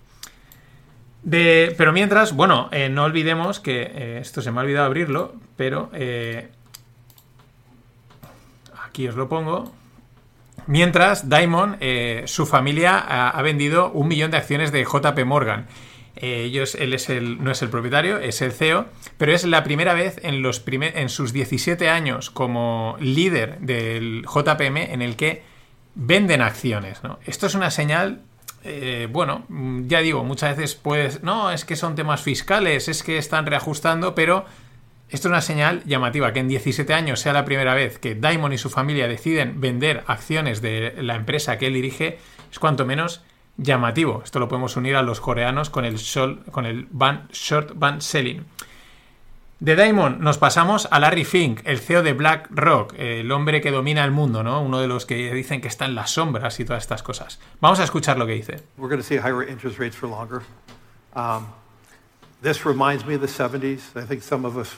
De, 1.23 1.73
pero 1.77 1.91
mientras, 1.91 2.33
bueno, 2.33 2.69
eh, 2.71 2.87
no 2.89 3.03
olvidemos 3.03 3.59
que 3.59 3.81
eh, 3.81 4.19
esto 4.21 4.41
se 4.41 4.51
me 4.51 4.59
ha 4.59 4.63
olvidado 4.63 4.85
abrirlo, 4.85 5.33
pero 5.57 5.89
eh, 5.93 6.49
aquí 8.85 9.07
os 9.07 9.15
lo 9.15 9.27
pongo. 9.27 9.73
Mientras, 10.67 11.29
Diamond, 11.29 11.77
su 12.25 12.45
familia 12.45 12.99
ha, 12.99 13.31
ha 13.31 13.41
vendido 13.41 13.91
un 13.91 14.07
millón 14.07 14.29
de 14.29 14.37
acciones 14.37 14.71
de 14.71 14.83
JP 14.83 15.25
Morgan. 15.25 15.65
Eh, 16.21 16.43
ellos, 16.43 16.75
él 16.75 16.93
es 16.93 17.09
el, 17.09 17.41
no 17.41 17.51
es 17.51 17.61
el 17.61 17.69
propietario, 17.69 18.19
es 18.19 18.41
el 18.41 18.51
CEO, 18.51 18.87
pero 19.17 19.33
es 19.33 19.45
la 19.45 19.63
primera 19.63 19.93
vez 19.93 20.19
en, 20.23 20.41
los 20.41 20.63
en 20.67 21.09
sus 21.09 21.31
17 21.31 21.89
años 21.89 22.29
como 22.29 22.97
líder 22.99 23.59
del 23.59 24.25
JPM 24.25 24.77
en 24.91 25.01
el 25.01 25.15
que 25.15 25.43
venden 25.95 26.41
acciones. 26.41 26.99
Esto 27.25 27.47
es 27.47 27.55
una 27.55 27.71
señal, 27.71 28.21
eh, 28.65 29.07
bueno, 29.09 29.45
ya 29.87 29.99
digo, 29.99 30.25
muchas 30.25 30.57
veces 30.57 30.75
puedes, 30.75 31.23
no, 31.23 31.51
es 31.51 31.63
que 31.63 31.77
son 31.77 31.95
temas 31.95 32.21
fiscales, 32.21 32.89
es 32.89 33.01
que 33.01 33.17
están 33.17 33.45
reajustando, 33.45 34.13
pero 34.13 34.45
Esto 35.09 35.27
es 35.27 35.31
una 35.31 35.41
señal 35.41 35.83
llamativa, 35.85 36.33
que 36.33 36.39
en 36.39 36.47
17 36.47 36.93
años 36.93 37.19
sea 37.19 37.33
la 37.33 37.43
primera 37.43 37.73
vez 37.73 37.97
que 37.97 38.13
Diamond 38.13 38.53
y 38.53 38.59
su 38.59 38.69
familia 38.69 39.07
deciden 39.07 39.59
vender 39.59 40.03
acciones 40.05 40.61
de 40.61 40.93
la 41.01 41.15
empresa 41.15 41.57
que 41.57 41.65
él 41.65 41.73
dirige, 41.73 42.19
es 42.51 42.59
cuanto 42.59 42.85
menos 42.85 43.23
llamativo. 43.59 44.21
Esto 44.23 44.39
lo 44.39 44.47
podemos 44.47 44.75
unir 44.77 44.95
a 44.95 45.01
los 45.01 45.19
coreanos 45.19 45.69
con 45.69 45.85
el, 45.85 45.99
con 46.51 46.65
el 46.65 46.87
short 47.31 47.71
band 47.75 48.01
selling. 48.01 48.45
De 49.59 49.75
Diamond 49.75 50.21
nos 50.21 50.37
pasamos 50.37 50.87
a 50.89 50.99
Larry 50.99 51.25
Fink, 51.25 51.61
el 51.65 51.79
CEO 51.79 52.01
de 52.01 52.13
BlackRock, 52.13 52.93
el 52.97 53.29
hombre 53.29 53.59
que 53.59 53.71
domina 53.71 54.05
el 54.05 54.11
mundo, 54.11 54.41
¿no? 54.41 54.61
Uno 54.61 54.79
de 54.79 54.87
los 54.87 55.05
que 55.05 55.33
dicen 55.33 55.59
que 55.59 55.67
está 55.67 55.83
en 55.83 55.95
las 55.95 56.11
sombras 56.11 56.61
y 56.61 56.65
todas 56.65 56.81
estas 56.83 57.03
cosas. 57.03 57.41
Vamos 57.59 57.81
a 57.81 57.83
escuchar 57.83 58.17
lo 58.17 58.25
que 58.25 58.33
dice. 58.33 58.63
We're 58.77 58.87
going 58.87 59.01
to 59.01 59.03
see 59.05 59.17
higher 59.17 59.43
interest 59.43 59.77
rates 59.77 59.97
for 59.97 60.07
longer. 60.07 60.43
Um, 61.13 61.47
this 62.41 62.65
reminds 62.65 63.05
me 63.05 63.15
of 63.15 63.21
the 63.21 63.27
70s. 63.27 63.81
I 63.97 64.05
think 64.05 64.23
some 64.23 64.45
of 64.45 64.57
us 64.57 64.77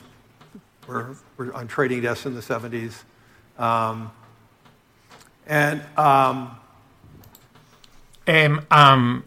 were, 0.88 1.16
were 1.38 1.54
on 1.54 1.68
trading 1.68 2.02
desks 2.02 2.26
in 2.26 2.34
the 2.34 2.42
70s. 2.42 3.04
Um, 3.60 4.12
and 5.46 5.84
um, 5.96 6.58
um, 8.70 9.22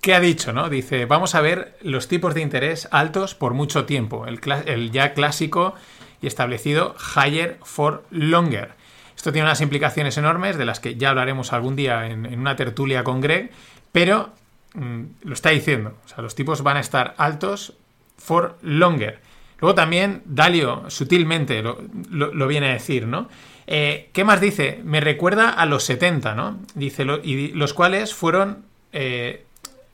¿Qué 0.00 0.14
ha 0.14 0.20
dicho? 0.20 0.52
No? 0.52 0.68
Dice, 0.68 1.06
vamos 1.06 1.34
a 1.34 1.40
ver 1.40 1.76
los 1.82 2.08
tipos 2.08 2.32
de 2.32 2.40
interés 2.40 2.88
altos 2.92 3.34
por 3.34 3.54
mucho 3.54 3.84
tiempo, 3.84 4.26
el, 4.26 4.90
ya 4.90 5.12
clásico 5.12 5.74
y 6.22 6.28
establecido 6.28 6.94
higher 7.16 7.58
for 7.62 8.04
longer. 8.10 8.72
Esto 9.16 9.32
tiene 9.32 9.46
unas 9.46 9.60
implicaciones 9.60 10.16
enormes 10.16 10.56
de 10.56 10.64
las 10.64 10.78
que 10.78 10.94
ya 10.94 11.10
hablaremos 11.10 11.52
algún 11.52 11.74
día 11.74 12.06
en, 12.06 12.38
una 12.38 12.54
tertulia 12.54 13.02
con 13.02 13.20
Greg, 13.20 13.50
pero 13.90 14.30
mm, 14.74 15.02
lo 15.24 15.34
está 15.34 15.50
diciendo, 15.50 15.94
o 16.04 16.08
sea, 16.08 16.22
los 16.22 16.36
tipos 16.36 16.62
van 16.62 16.76
a 16.76 16.80
estar 16.80 17.14
altos 17.18 17.74
for 18.16 18.56
longer. 18.62 19.20
Luego 19.60 19.74
también 19.74 20.22
Dalio 20.24 20.84
sutilmente 20.88 21.62
lo, 21.62 22.46
viene 22.46 22.70
a 22.70 22.72
decir, 22.72 23.06
¿no? 23.06 23.28
Eh, 23.66 24.08
¿Qué 24.12 24.24
más 24.24 24.40
dice? 24.40 24.80
Me 24.84 25.00
recuerda 25.00 25.50
a 25.50 25.66
los 25.66 25.84
70, 25.84 26.34
¿no? 26.34 26.58
Dice, 26.74 27.04
los 27.04 27.74
cuales 27.74 28.14
fueron 28.14 28.64
eh, 28.92 29.44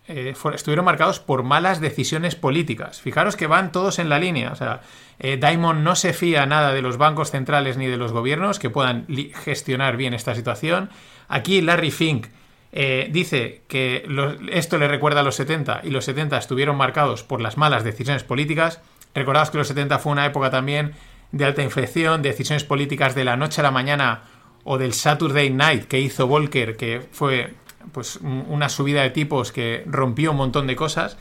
eh, 0.07 0.35
estuvieron 0.53 0.85
marcados 0.85 1.19
por 1.19 1.45
malas 1.45 1.81
decisiones 1.81 2.37
políticas. 2.37 3.01
Fijaros 3.01 3.37
que 3.37 3.47
van 3.47 3.73
todos 3.73 3.99
en 3.99 4.11
la 4.11 4.19
línea. 4.19 4.53
O 4.53 4.57
sea, 4.57 4.83
eh, 5.19 5.39
Diamond 5.39 5.83
no 5.83 5.97
se 5.97 6.13
fía 6.13 6.45
nada 6.45 6.75
de 6.75 6.83
los 6.83 6.99
bancos 6.99 7.31
centrales 7.31 7.79
ni 7.79 7.87
de 7.87 7.97
los 7.97 8.13
gobiernos 8.13 8.59
que 8.59 8.69
puedan 8.69 9.07
gestionar 9.45 9.97
bien 9.97 10.13
esta 10.13 10.35
situación. 10.35 10.91
Aquí 11.29 11.63
Larry 11.63 11.91
Fink 11.91 12.27
eh, 12.73 13.09
dice 13.11 13.63
que 13.67 14.07
esto 14.53 14.77
le 14.77 14.89
recuerda 14.89 15.21
a 15.21 15.23
los 15.23 15.37
70 15.37 15.81
y 15.85 15.91
los 15.91 16.05
70 16.05 16.37
estuvieron 16.37 16.77
marcados 16.77 17.23
por 17.23 17.41
las 17.41 17.57
malas 17.57 17.83
decisiones 17.83 18.25
políticas. 18.25 18.83
Recordaos 19.15 19.51
que 19.51 19.59
los 19.59 19.69
70 19.69 19.99
fue 19.99 20.13
una 20.13 20.27
época 20.27 20.51
también 20.51 20.93
de 21.33 21.45
alta 21.45 21.63
inflación, 21.63 22.23
decisiones 22.23 22.65
políticas 22.65 23.15
de 23.15 23.25
la 23.25 23.37
noche 23.37 23.61
a 23.61 23.65
la 23.65 23.71
mañana 23.71 24.23
o 24.65 24.79
del 24.79 24.93
Saturday 24.93 25.51
Night 25.51 25.85
que 25.85 26.01
hizo 26.01 26.27
Volcker, 26.27 26.77
que 26.77 27.07
fue 27.13 27.55
pues 27.93 28.17
una 28.23 28.69
subida 28.69 29.03
de 29.03 29.11
tipos 29.11 29.53
que 29.53 29.85
rompió 29.87 30.31
un 30.31 30.39
montón 30.39 30.67
de 30.67 30.77
cosas 30.77 31.17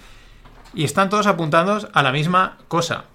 y 0.74 0.84
están 0.86 1.10
todos 1.10 1.28
apuntando 1.28 1.88
a 1.94 2.04
la 2.04 2.12
misma 2.12 2.58
cosa. 2.68 3.06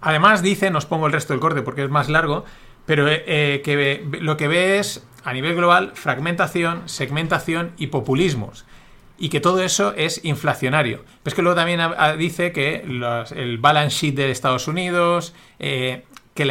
Además 0.00 0.42
dice, 0.42 0.70
nos 0.70 0.86
pongo 0.86 1.06
el 1.06 1.12
resto 1.12 1.32
del 1.32 1.40
corte 1.40 1.62
porque 1.62 1.84
es 1.84 1.90
más 1.90 2.08
largo, 2.08 2.44
pero 2.86 3.08
eh, 3.08 3.24
eh, 3.26 3.62
que 3.64 4.06
lo 4.20 4.36
que 4.36 4.48
ve 4.48 4.78
es 4.78 5.04
a 5.24 5.32
nivel 5.32 5.54
global 5.54 5.92
fragmentación, 5.94 6.88
segmentación 6.88 7.72
y 7.76 7.88
populismos. 7.88 8.64
Y 9.18 9.28
que 9.28 9.40
todo 9.40 9.62
eso 9.62 9.94
es 9.96 10.24
inflacionario. 10.24 11.04
Pero 11.22 11.32
es 11.32 11.34
que 11.34 11.42
luego 11.42 11.56
también 11.56 11.80
dice 12.18 12.52
que 12.52 12.84
el 12.84 13.58
balance 13.58 13.96
sheet 13.96 14.14
de 14.14 14.30
Estados 14.30 14.66
Unidos, 14.66 15.34
eh, 15.58 16.04
que, 16.34 16.44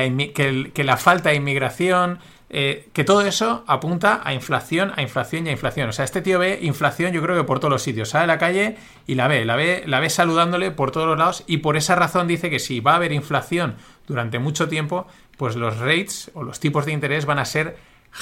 la, 0.84 0.98
falta 0.98 1.30
de 1.30 1.36
inmigración, 1.36 2.20
eh, 2.50 2.88
que 2.94 3.04
todo 3.04 3.22
eso 3.22 3.64
apunta 3.68 4.22
a 4.24 4.34
inflación, 4.34 4.94
a 4.96 5.02
inflación 5.02 5.46
y 5.46 5.50
a 5.50 5.52
inflación. 5.52 5.90
O 5.90 5.92
sea, 5.92 6.06
este 6.06 6.22
tío 6.22 6.40
ve 6.40 6.60
inflación 6.62 7.12
yo 7.12 7.22
creo 7.22 7.36
que 7.36 7.44
por 7.44 7.60
todos 7.60 7.72
los 7.72 7.82
sitios. 7.82 8.10
Sale 8.10 8.24
a 8.24 8.28
la 8.28 8.38
calle 8.38 8.78
y 9.08 9.16
la 9.16 9.28
ve, 9.28 9.44
la 9.44 9.56
ve, 9.56 9.84
la 9.86 10.00
ve 10.00 10.10
saludándole 10.10 10.72
por 10.72 10.92
todos 10.92 11.08
los 11.08 11.18
lados 11.18 11.44
y 11.48 11.58
por 11.58 11.76
esa 11.76 11.96
razón 11.96 12.28
dice 12.28 12.50
que 12.50 12.60
si 12.60 12.80
va 12.80 12.94
a 12.94 12.96
haber 12.96 13.12
inflación 13.12 13.76
durante 14.08 14.40
mucho 14.40 14.70
tiempo, 14.70 15.08
pues 15.38 15.56
los 15.56 15.80
rates 15.80 16.32
o 16.34 16.44
los 16.44 16.60
tipos 16.60 16.86
de 16.86 16.94
interés 16.94 17.26
van 17.26 17.40
a 17.40 17.46
ser 17.46 17.76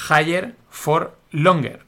higher 0.08 0.56
for 0.70 1.16
longer. 1.30 1.84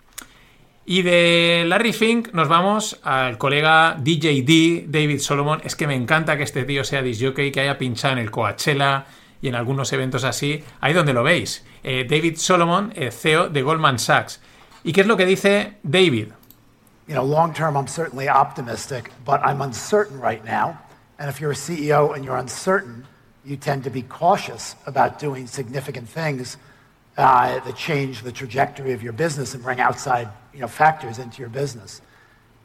Y 0.86 1.02
de 1.02 1.64
Larry 1.66 1.94
Fink 1.94 2.32
nos 2.34 2.48
vamos 2.48 3.00
al 3.02 3.38
colega 3.38 3.96
DJD, 3.98 4.86
David 4.88 5.18
Solomon. 5.18 5.62
Es 5.64 5.76
que 5.76 5.86
me 5.86 5.94
encanta 5.94 6.36
que 6.36 6.42
este 6.42 6.64
tío 6.64 6.84
sea 6.84 7.00
disjockey, 7.00 7.50
que 7.50 7.60
haya 7.60 7.78
pinchado 7.78 8.12
en 8.12 8.18
el 8.18 8.30
Coachella, 8.30 9.06
y 9.40 9.48
en 9.48 9.54
algunos 9.54 9.92
eventos 9.92 10.24
así, 10.24 10.64
ahí 10.80 10.92
donde 10.92 11.12
lo 11.12 11.22
veis. 11.22 11.64
Eh, 11.82 12.06
David 12.08 12.36
Solomon, 12.36 12.92
eh, 12.96 13.10
CEO 13.10 13.48
de 13.48 13.62
Goldman 13.62 13.98
Sachs. 13.98 14.40
¿Y 14.82 14.92
qué 14.92 15.02
es 15.02 15.06
lo 15.06 15.16
que 15.16 15.26
dice 15.26 15.74
David? 15.82 16.28
You 17.06 17.14
know, 17.14 17.24
long 17.24 17.52
term, 17.52 17.76
I'm 17.76 17.86
certainly 17.86 18.28
optimistic, 18.28 19.10
but 19.26 19.40
I'm 19.44 19.60
uncertain 19.60 20.18
right 20.18 20.42
now. 20.44 20.78
And 21.18 21.28
if 21.28 21.40
you're 21.40 21.52
a 21.52 21.54
CEO 21.54 22.14
and 22.14 22.24
you're 22.24 22.38
uncertain, 22.38 23.04
you 23.44 23.56
tend 23.56 23.84
to 23.84 23.90
be 23.90 24.02
cautious 24.02 24.76
about 24.86 25.18
doing 25.18 25.46
significant 25.46 26.08
things 26.08 26.56
uh, 27.16 27.60
that 27.60 27.76
change 27.76 28.22
the 28.22 28.32
trajectory 28.32 28.92
of 28.92 29.02
your 29.02 29.12
business 29.12 29.54
and 29.54 29.62
bring 29.62 29.80
outside 29.80 30.28
you 30.52 30.60
know, 30.60 30.68
factors 30.68 31.18
into 31.18 31.40
your 31.40 31.48
business. 31.48 32.00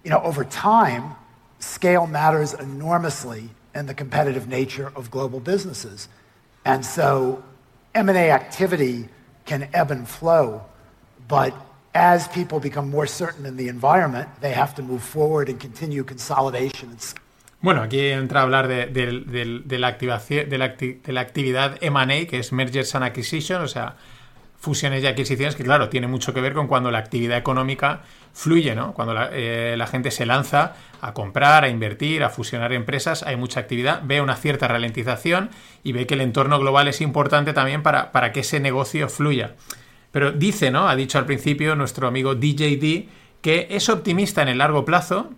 You 0.04 0.12
know, 0.12 0.22
over 0.22 0.44
time, 0.44 1.16
scale 1.60 2.08
matters 2.08 2.54
enormously 2.54 3.50
in 3.76 3.86
the 3.86 3.94
competitive 3.94 4.48
nature 4.48 4.92
of 4.96 5.12
global 5.12 5.40
businesses. 5.40 6.08
And 6.66 6.86
so 6.86 7.44
M&A 7.94 8.32
activity 8.32 9.10
can 9.46 9.70
ebb 9.74 9.92
and 9.92 10.08
flow, 10.08 10.64
but 11.28 11.54
as 11.94 12.28
people 12.28 12.60
become 12.60 12.90
more 12.90 13.08
certain 13.08 13.46
in 13.46 13.58
the 13.58 13.68
environment, 13.68 14.30
they 14.42 14.52
have 14.52 14.76
to 14.76 14.82
move 14.82 15.04
forward 15.04 15.50
and 15.50 15.60
continue 15.60 16.04
consolidation. 16.04 16.98
Bueno, 17.62 17.82
aquí 17.82 18.00
entra 18.12 18.40
a 18.40 18.44
hablar 18.44 18.68
de, 18.70 18.86
de, 18.86 19.20
de, 19.26 19.62
de 19.66 19.80
la, 19.80 19.88
activación, 19.88 20.50
la, 20.50 20.70
de 20.70 21.12
la 21.12 21.22
actividad 21.22 21.78
M&A, 21.82 22.26
que 22.26 22.40
es 22.40 22.54
Mergers 22.54 22.96
and 22.96 23.04
Acquisition, 23.04 23.62
o 23.62 23.68
sea, 23.68 23.96
fusiones 24.60 25.04
y 25.04 25.08
adquisiciones, 25.08 25.56
que 25.56 25.64
claro, 25.64 25.90
tiene 25.90 26.08
mucho 26.08 26.34
que 26.34 26.42
ver 26.42 26.54
con 26.54 26.68
cuando 26.68 26.92
la 26.92 27.00
actividad 27.00 27.38
económica 27.38 28.02
fluye, 28.34 28.76
¿no? 28.76 28.94
Cuando 28.94 29.14
la, 29.14 29.30
eh, 29.32 29.76
la, 29.78 29.88
gente 29.88 30.12
se 30.12 30.26
lanza 30.26 30.76
a 31.02 31.14
comprar, 31.14 31.64
a 31.64 31.70
invertir, 31.70 32.24
a 32.24 32.30
fusionar 32.30 32.74
empresas, 32.74 33.24
hay 33.24 33.38
mucha 33.38 33.62
actividad, 33.62 34.02
ve 34.04 34.22
una 34.22 34.36
cierta 34.36 34.68
ralentización 34.68 35.50
y 35.84 35.94
ve 35.94 36.06
que 36.06 36.16
el 36.16 36.22
entorno 36.22 36.60
global 36.60 36.90
es 36.90 37.00
importante 37.00 37.54
también 37.54 37.84
para, 37.84 38.12
para 38.12 38.34
que 38.34 38.42
ese 38.42 38.60
negocio 38.60 39.08
fluya. 39.08 39.56
Pero 40.12 40.32
dice, 40.32 40.72
¿no? 40.72 40.90
Ha 40.90 40.96
dicho 40.96 41.18
al 41.18 41.26
principio 41.26 41.76
nuestro 41.76 42.08
amigo 42.08 42.36
DJD 42.36 43.08
que 43.42 43.68
es 43.70 43.88
optimista 43.88 44.42
en 44.42 44.50
el 44.50 44.58
largo 44.58 44.84
plazo, 44.84 45.30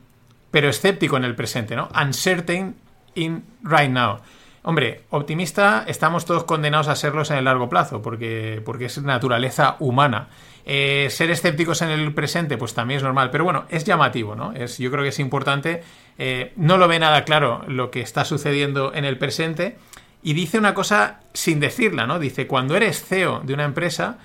pero 0.50 0.70
escéptico 0.70 1.18
en 1.18 1.26
el 1.26 1.36
presente, 1.36 1.76
¿no? 1.76 1.90
Uncertain 2.00 2.76
in 3.16 3.44
right 3.64 3.92
now. 3.92 4.20
Hombre, 4.64 5.02
optimista 5.10 5.86
estamos 5.88 6.26
todos 6.26 6.44
condenados 6.44 6.88
a 6.88 6.96
serlos 6.96 7.32
en 7.32 7.38
el 7.38 7.46
largo 7.46 7.68
plazo, 7.68 8.04
porque, 8.04 8.62
porque 8.64 8.86
es 8.86 9.02
naturaleza 9.02 9.76
humana. 9.80 10.28
Eh, 10.66 11.08
ser 11.10 11.32
escépticos 11.32 11.82
en 11.82 11.90
el 11.90 12.14
presente, 12.14 12.60
pues 12.60 12.76
también 12.76 13.00
es 13.00 13.04
normal, 13.04 13.32
pero 13.32 13.44
bueno, 13.44 13.66
es 13.70 13.86
llamativo, 13.86 14.36
¿no? 14.36 14.54
Es, 14.54 14.78
yo 14.78 14.92
creo 14.92 15.02
que 15.02 15.10
es 15.10 15.20
importante. 15.20 15.82
Eh, 16.20 16.54
no 16.58 16.78
lo 16.78 16.88
ve 16.88 17.00
nada 17.00 17.26
claro 17.26 17.64
lo 17.68 17.90
que 17.90 18.02
está 18.02 18.24
sucediendo 18.24 18.94
en 18.94 19.04
el 19.04 19.18
presente 19.18 19.78
y 20.22 20.34
dice 20.34 20.60
una 20.60 20.76
cosa 20.76 21.22
sin 21.34 21.60
decirla, 21.60 22.06
¿no? 22.06 22.20
Dice, 22.20 22.46
cuando 22.46 22.76
eres 22.76 23.04
CEO 23.04 23.40
de 23.40 23.56
una 23.56 23.64
empresa 23.64 24.20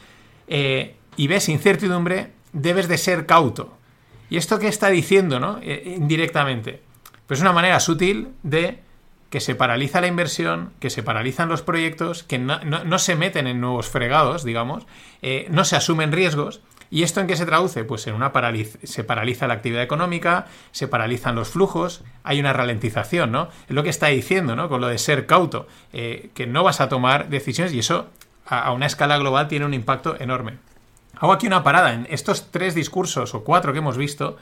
eh, 0.48 0.96
y 1.16 1.28
ves 1.28 1.48
incertidumbre, 1.48 2.32
debes 2.52 2.88
de 2.88 2.98
ser 2.98 3.24
cauto. 3.24 3.78
¿Y 4.28 4.36
esto 4.36 4.58
qué 4.58 4.68
está 4.68 4.90
diciendo, 4.90 5.40
¿no? 5.40 5.60
indirectamente. 5.62 6.82
Pues 7.26 7.40
una 7.40 7.52
manera 7.52 7.80
sutil 7.80 8.28
de 8.42 8.80
que 9.30 9.40
se 9.40 9.54
paraliza 9.54 10.00
la 10.00 10.06
inversión, 10.06 10.72
que 10.80 10.90
se 10.90 11.02
paralizan 11.02 11.48
los 11.48 11.62
proyectos, 11.62 12.22
que 12.22 12.38
no, 12.38 12.98
se 12.98 13.16
meten 13.16 13.46
en 13.46 13.60
nuevos 13.60 13.88
fregados, 13.88 14.44
digamos, 14.44 14.86
eh, 15.22 15.46
no 15.50 15.64
se 15.64 15.76
asumen 15.76 16.12
riesgos. 16.12 16.60
¿Y 16.88 17.02
esto 17.02 17.20
en 17.20 17.26
qué 17.26 17.36
se 17.36 17.46
traduce? 17.46 17.82
Pues 17.82 18.06
en 18.06 18.14
una 18.14 18.32
se 18.84 19.02
paraliza 19.02 19.48
la 19.48 19.54
actividad 19.54 19.82
económica, 19.82 20.46
se 20.70 20.86
paralizan 20.86 21.34
los 21.34 21.48
flujos, 21.48 22.04
hay 22.22 22.38
una 22.38 22.52
ralentización, 22.52 23.32
¿no? 23.32 23.48
Es 23.68 23.74
lo 23.74 23.82
que 23.82 23.90
está 23.90 24.06
diciendo, 24.06 24.54
¿no? 24.54 24.68
Con 24.68 24.80
lo 24.80 24.86
de 24.86 24.98
ser 24.98 25.26
cauto, 25.26 25.66
eh, 25.92 26.30
que 26.34 26.46
no 26.46 26.62
vas 26.62 26.80
a 26.80 26.88
tomar 26.88 27.28
decisiones 27.28 27.72
y 27.72 27.80
eso 27.80 28.08
a, 28.46 28.70
una 28.70 28.86
escala 28.86 29.18
global 29.18 29.48
tiene 29.48 29.64
un 29.64 29.74
impacto 29.74 30.16
enorme. 30.20 30.58
Hago 31.16 31.32
aquí 31.32 31.48
una 31.48 31.64
parada. 31.64 31.92
En 31.92 32.06
estos 32.08 32.52
tres 32.52 32.76
discursos 32.76 33.34
o 33.34 33.42
cuatro 33.42 33.72
que 33.72 33.80
hemos 33.80 33.96
visto, 33.96 34.36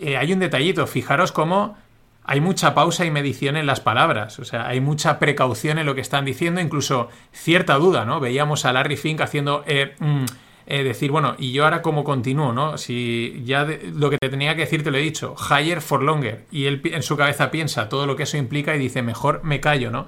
eh, 0.00 0.16
hay 0.16 0.32
un 0.32 0.38
detallito. 0.38 0.86
Fijaros 0.86 1.32
cómo 1.32 1.76
hay 2.24 2.40
mucha 2.40 2.74
pausa 2.74 3.04
y 3.04 3.10
medición 3.10 3.56
en 3.56 3.66
las 3.66 3.80
palabras, 3.80 4.38
o 4.38 4.44
sea, 4.44 4.66
hay 4.68 4.80
mucha 4.80 5.18
precaución 5.18 5.78
en 5.78 5.86
lo 5.86 5.94
que 5.94 6.00
están 6.00 6.24
diciendo, 6.24 6.60
incluso 6.60 7.08
cierta 7.32 7.74
duda, 7.74 8.04
¿no? 8.04 8.20
Veíamos 8.20 8.64
a 8.64 8.72
Larry 8.72 8.96
Fink 8.96 9.20
haciendo, 9.20 9.64
eh, 9.66 9.94
mm, 9.98 10.24
eh, 10.66 10.84
decir, 10.84 11.10
bueno, 11.10 11.34
y 11.38 11.52
yo 11.52 11.64
ahora 11.64 11.82
cómo 11.82 12.04
continúo, 12.04 12.52
¿no? 12.52 12.78
Si 12.78 13.42
ya 13.44 13.66
lo 13.94 14.08
que 14.08 14.18
te 14.18 14.28
tenía 14.28 14.54
que 14.54 14.62
decir 14.62 14.84
te 14.84 14.92
lo 14.92 14.98
he 14.98 15.02
dicho, 15.02 15.34
higher 15.50 15.80
for 15.80 16.02
longer, 16.02 16.44
y 16.52 16.66
él 16.66 16.80
en 16.84 17.02
su 17.02 17.16
cabeza 17.16 17.50
piensa 17.50 17.88
todo 17.88 18.06
lo 18.06 18.14
que 18.14 18.22
eso 18.22 18.36
implica 18.36 18.76
y 18.76 18.78
dice, 18.78 19.02
mejor 19.02 19.42
me 19.42 19.60
callo, 19.60 19.90
¿no? 19.90 20.06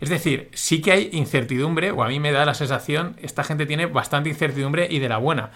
Es 0.00 0.08
decir, 0.08 0.48
sí 0.54 0.80
que 0.80 0.92
hay 0.92 1.10
incertidumbre, 1.12 1.90
o 1.90 2.02
a 2.02 2.08
mí 2.08 2.20
me 2.20 2.32
da 2.32 2.46
la 2.46 2.54
sensación, 2.54 3.16
esta 3.20 3.44
gente 3.44 3.66
tiene 3.66 3.84
bastante 3.84 4.30
incertidumbre 4.30 4.88
y 4.90 4.98
de 4.98 5.10
la 5.10 5.18
buena. 5.18 5.50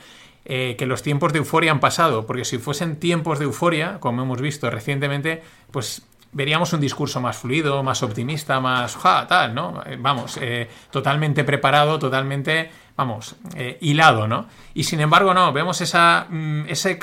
Eh, 0.46 0.76
que 0.76 0.84
los 0.84 1.02
tiempos 1.02 1.32
de 1.32 1.38
euforia 1.38 1.70
han 1.70 1.80
pasado, 1.80 2.26
porque 2.26 2.44
si 2.44 2.58
fuesen 2.58 2.96
tiempos 2.96 3.38
de 3.38 3.46
euforia, 3.46 3.98
como 3.98 4.22
hemos 4.22 4.42
visto 4.42 4.68
recientemente, 4.68 5.42
pues 5.70 6.02
veríamos 6.32 6.74
un 6.74 6.80
discurso 6.80 7.18
más 7.18 7.38
fluido, 7.38 7.82
más 7.82 8.02
optimista, 8.02 8.60
más 8.60 8.94
ja, 8.96 9.26
tal, 9.26 9.54
¿no? 9.54 9.82
Eh, 9.86 9.96
vamos, 9.98 10.38
eh, 10.42 10.68
totalmente 10.90 11.44
preparado, 11.44 11.98
totalmente, 11.98 12.70
vamos, 12.94 13.36
hilado, 13.80 14.28
¿no? 14.28 14.46
Y 14.74 14.84
sin 14.84 15.00
embargo, 15.00 15.32
no, 15.32 15.50
vemos 15.50 15.80
esa, 15.80 16.26
mm, 16.28 16.66
ese, 16.68 16.98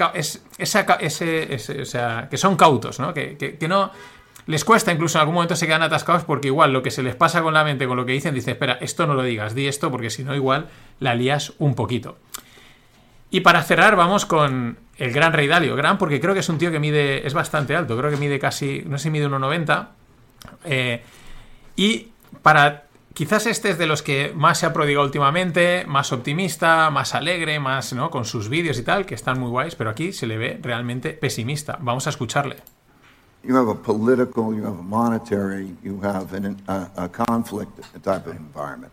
ese, 0.60 1.56
ese, 1.56 1.82
o 1.82 1.86
sea, 1.86 2.28
que 2.30 2.38
son 2.38 2.56
cautos, 2.56 3.00
¿no? 3.00 3.12
Que, 3.12 3.38
que, 3.38 3.58
que, 3.58 3.68
no 3.68 3.90
les 4.46 4.64
cuesta, 4.64 4.92
incluso 4.92 5.18
en 5.18 5.22
algún 5.22 5.36
momento 5.36 5.56
se 5.56 5.66
quedan 5.66 5.82
atascados 5.82 6.26
porque 6.26 6.50
igual 6.50 6.74
lo 6.74 6.84
que 6.84 6.92
se 6.92 7.02
les 7.02 7.16
pasa 7.16 7.42
con 7.42 7.56
la 7.56 7.64
mente, 7.64 7.88
con 7.88 7.98
lo 7.98 8.06
que 8.06 8.12
dicen, 8.12 8.36
dice, 8.36 8.52
espera, 8.52 8.78
esto 8.82 9.08
no 9.08 9.16
lo 9.16 9.24
digas, 9.24 9.56
di 9.56 9.68
esto 9.68 9.90
porque 9.90 10.12
si 10.12 10.24
no 10.24 10.36
igual 10.36 10.70
la 11.00 11.16
lías 11.16 11.54
un 11.58 11.74
poquito. 11.74 12.18
Y 13.32 13.40
para 13.40 13.64
cerrar 13.64 13.96
vamos 13.96 14.26
con 14.26 14.78
el 14.98 15.14
gran 15.14 15.32
Rey 15.32 15.48
Dalio. 15.48 15.76
Gran 15.78 15.98
porque 15.98 16.20
creo 16.20 16.34
que 16.34 16.42
es 16.42 16.50
un 16.50 16.58
tío 16.58 16.70
que 16.70 16.80
mide, 16.80 17.26
es 17.26 17.34
bastante 17.34 17.76
alto, 17.76 17.98
creo 17.98 18.12
que 18.12 18.18
mide 18.18 18.38
casi, 18.38 18.84
no 18.86 18.98
sé 18.98 19.06
si 19.06 19.10
mide 19.10 19.28
1,90. 19.30 19.88
Eh, 20.66 21.02
y 21.78 22.12
para, 22.42 22.84
quizás 23.14 23.46
este 23.48 23.70
es 23.70 23.78
de 23.78 23.88
los 23.88 24.04
que 24.04 24.34
más 24.36 24.60
se 24.60 24.66
ha 24.66 24.74
prodigado 24.74 25.06
últimamente, 25.06 25.86
más 25.88 26.12
optimista, 26.12 26.90
más 26.90 27.16
alegre, 27.16 27.58
más, 27.62 27.94
¿no? 27.94 28.12
Con 28.12 28.26
sus 28.26 28.50
vídeos 28.50 28.78
y 28.78 28.84
tal, 28.84 29.06
que 29.06 29.16
están 29.16 29.40
muy 29.40 29.50
guays, 29.50 29.76
pero 29.76 29.90
aquí 29.90 30.12
se 30.12 30.28
le 30.28 30.38
ve 30.38 30.60
realmente 30.62 31.14
pesimista. 31.14 31.78
Vamos 31.82 32.08
a 32.08 32.10
escucharle. 32.10 32.58
You 33.44 33.56
have 33.56 33.72
a 33.72 33.76
political, 33.76 34.54
you 34.54 34.64
have 34.66 34.78
a 34.78 34.84
monetary, 34.84 35.76
you 35.82 36.00
have 36.04 36.36
an, 36.36 36.62
a, 36.68 36.90
a 36.96 37.10
conflict 37.10 37.72
type 38.04 38.30
of 38.30 38.36
environment. 38.36 38.92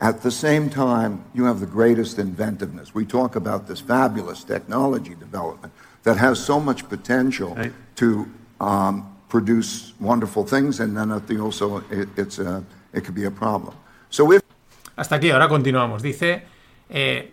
At 0.00 0.22
the 0.22 0.30
same 0.30 0.70
time, 0.70 1.24
you 1.34 1.44
have 1.44 1.58
the 1.58 1.66
greatest 1.66 2.18
inventiveness. 2.18 2.94
We 2.94 3.04
talk 3.04 3.34
about 3.34 3.66
this 3.66 3.80
fabulous 3.80 4.44
technology 4.44 5.14
development 5.14 5.72
that 6.04 6.16
has 6.18 6.38
so 6.38 6.60
much 6.60 6.88
potential 6.88 7.54
right. 7.56 7.72
to 7.96 8.28
um, 8.60 9.16
produce 9.28 9.94
wonderful 9.98 10.44
things, 10.44 10.78
and 10.80 10.96
then 10.96 11.10
also 11.40 11.78
it, 11.90 12.08
it's 12.16 12.38
a, 12.38 12.64
it 12.92 13.04
could 13.04 13.14
be 13.14 13.24
a 13.24 13.30
problem. 13.30 13.74
So 14.10 14.32
if 14.32 14.42
Hasta 14.96 15.16
aquí, 15.16 15.30
ahora 15.30 15.48
continuamos. 15.48 16.02
Dice, 16.02 16.42
eh, 16.90 17.32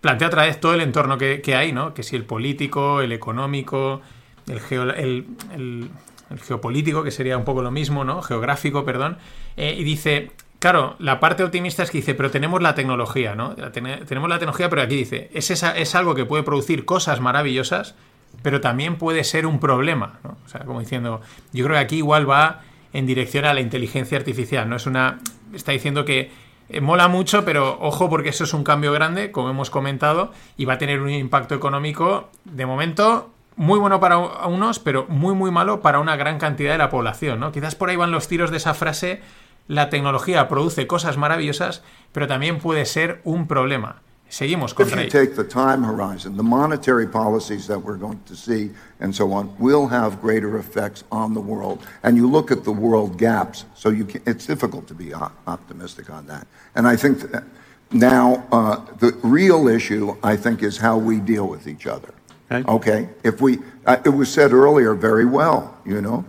plantea 0.00 0.28
otra 0.28 0.44
vez 0.44 0.58
todo 0.58 0.72
el 0.72 0.80
entorno 0.80 1.18
que, 1.18 1.42
que, 1.42 1.54
hay, 1.54 1.72
¿no? 1.72 1.92
Que 1.92 2.02
si 2.02 2.16
el 2.16 2.24
político, 2.24 3.02
el 3.02 3.12
económico, 3.12 4.00
el, 4.48 4.60
geo, 4.60 4.84
el, 4.84 5.26
el, 5.52 5.90
el, 6.30 6.40
geopolítico, 6.40 7.02
que 7.02 7.10
sería 7.10 7.36
un 7.36 7.44
poco 7.44 7.60
lo 7.60 7.70
mismo, 7.70 8.02
¿no? 8.04 8.22
Geográfico, 8.22 8.86
perdón. 8.86 9.18
Eh, 9.58 9.74
y 9.78 9.84
dice, 9.84 10.32
Claro, 10.62 10.94
la 11.00 11.18
parte 11.18 11.42
optimista 11.42 11.82
es 11.82 11.90
que 11.90 11.98
dice, 11.98 12.14
pero 12.14 12.30
tenemos 12.30 12.62
la 12.62 12.76
tecnología, 12.76 13.34
¿no? 13.34 13.56
tenemos 13.72 14.28
la 14.28 14.38
tecnología, 14.38 14.70
pero 14.70 14.82
aquí 14.82 14.94
dice, 14.94 15.28
es, 15.34 15.50
esa, 15.50 15.76
es 15.76 15.96
algo 15.96 16.14
que 16.14 16.24
puede 16.24 16.44
producir 16.44 16.84
cosas 16.84 17.18
maravillosas, 17.18 17.96
pero 18.42 18.60
también 18.60 18.94
puede 18.94 19.24
ser 19.24 19.44
un 19.44 19.58
problema, 19.58 20.20
¿no? 20.22 20.36
O 20.46 20.48
sea, 20.48 20.60
como 20.60 20.78
diciendo, 20.78 21.20
yo 21.52 21.64
creo 21.64 21.74
que 21.74 21.82
aquí 21.82 21.96
igual 21.96 22.30
va 22.30 22.60
en 22.92 23.06
dirección 23.06 23.44
a 23.44 23.54
la 23.54 23.60
inteligencia 23.60 24.16
artificial, 24.16 24.68
¿no? 24.68 24.76
Es 24.76 24.86
una... 24.86 25.18
Está 25.52 25.72
diciendo 25.72 26.04
que 26.04 26.30
eh, 26.68 26.80
mola 26.80 27.08
mucho, 27.08 27.44
pero 27.44 27.78
ojo 27.80 28.08
porque 28.08 28.28
eso 28.28 28.44
es 28.44 28.54
un 28.54 28.62
cambio 28.62 28.92
grande, 28.92 29.32
como 29.32 29.50
hemos 29.50 29.68
comentado, 29.68 30.30
y 30.56 30.64
va 30.64 30.74
a 30.74 30.78
tener 30.78 31.00
un 31.00 31.10
impacto 31.10 31.56
económico, 31.56 32.28
de 32.44 32.66
momento, 32.66 33.32
muy 33.56 33.80
bueno 33.80 33.98
para 33.98 34.16
unos, 34.18 34.78
pero 34.78 35.06
muy, 35.08 35.34
muy 35.34 35.50
malo 35.50 35.80
para 35.80 35.98
una 35.98 36.14
gran 36.14 36.38
cantidad 36.38 36.70
de 36.70 36.78
la 36.78 36.88
población, 36.88 37.40
¿no? 37.40 37.50
Quizás 37.50 37.74
por 37.74 37.90
ahí 37.90 37.96
van 37.96 38.12
los 38.12 38.28
tiros 38.28 38.52
de 38.52 38.58
esa 38.58 38.74
frase 38.74 39.22
la 39.68 39.90
tecnología 39.90 40.48
produce 40.48 40.86
cosas 40.86 41.16
maravillosas, 41.16 41.82
pero 42.12 42.26
también 42.26 42.58
puede 42.58 42.84
ser 42.84 43.20
un 43.24 43.46
problema. 43.46 44.02
Seguimos 44.32 44.72
con 44.72 44.88
If 44.88 44.94
you 44.96 45.10
take 45.10 45.34
the 45.34 45.44
time 45.44 45.84
horizon, 45.84 46.38
the 46.38 46.42
monetary 46.42 47.06
policies 47.06 47.66
that 47.66 47.78
we're 47.78 47.98
going 47.98 48.18
to 48.24 48.34
see 48.34 48.70
and 48.98 49.14
so 49.14 49.30
on 49.30 49.54
will 49.58 49.86
have 49.88 50.22
greater 50.22 50.56
effects 50.56 51.04
on 51.12 51.34
the 51.34 51.40
world. 51.40 51.80
And 52.02 52.16
you 52.16 52.26
look 52.26 52.50
at 52.50 52.64
the 52.64 52.72
world 52.72 53.18
gaps, 53.18 53.66
so 53.74 53.90
you 53.90 54.06
can, 54.06 54.22
it's 54.24 54.46
difficult 54.46 54.86
to 54.88 54.94
be 54.94 55.12
optimistic 55.12 56.08
on 56.08 56.26
that. 56.28 56.46
And 56.74 56.88
I 56.88 56.96
think 56.96 57.30
that 57.30 57.44
now 57.90 58.46
uh, 58.50 58.80
the 59.00 59.12
real 59.22 59.68
issue, 59.68 60.16
I 60.22 60.36
think, 60.36 60.62
is 60.62 60.78
how 60.78 60.96
we 60.96 61.20
deal 61.20 61.46
with 61.46 61.68
each 61.68 61.86
other. 61.86 62.14
Okay. 62.50 62.70
okay? 62.70 63.08
If 63.22 63.42
we, 63.42 63.58
uh, 63.84 63.98
it 64.02 64.08
was 64.08 64.32
said 64.32 64.52
earlier 64.52 64.94
very 64.94 65.26
well, 65.26 65.76
you 65.84 66.00
know, 66.00 66.24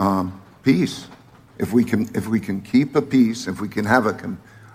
um, 0.00 0.40
peace. 0.64 1.06
If 1.58 1.72
we 1.72 1.84
can, 1.84 2.08
if 2.14 2.26
we 2.26 2.40
can 2.40 2.60
keep 2.60 2.96
a 2.96 3.02
peace, 3.02 3.46
if 3.46 3.60
we 3.60 3.68
can 3.68 3.84
have 3.84 4.06
a, 4.06 4.16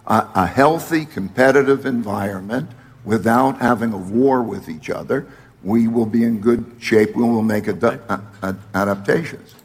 a, 0.08 0.28
a 0.36 0.46
healthy, 0.48 1.06
competitive 1.06 1.86
environment 1.86 2.70
without 3.06 3.60
having 3.60 3.94
a 3.94 3.98
war 3.98 4.42
with 4.42 4.70
each 4.70 4.89
other, 4.89 5.26
we 5.63 5.88
will 5.88 6.06
be 6.06 6.24
in 6.24 6.39
good 6.39 6.65
shape. 6.80 7.15
We 7.15 7.24
will 7.24 7.44
make 7.44 7.68
ad 7.68 8.56
adaptations. 8.74 9.56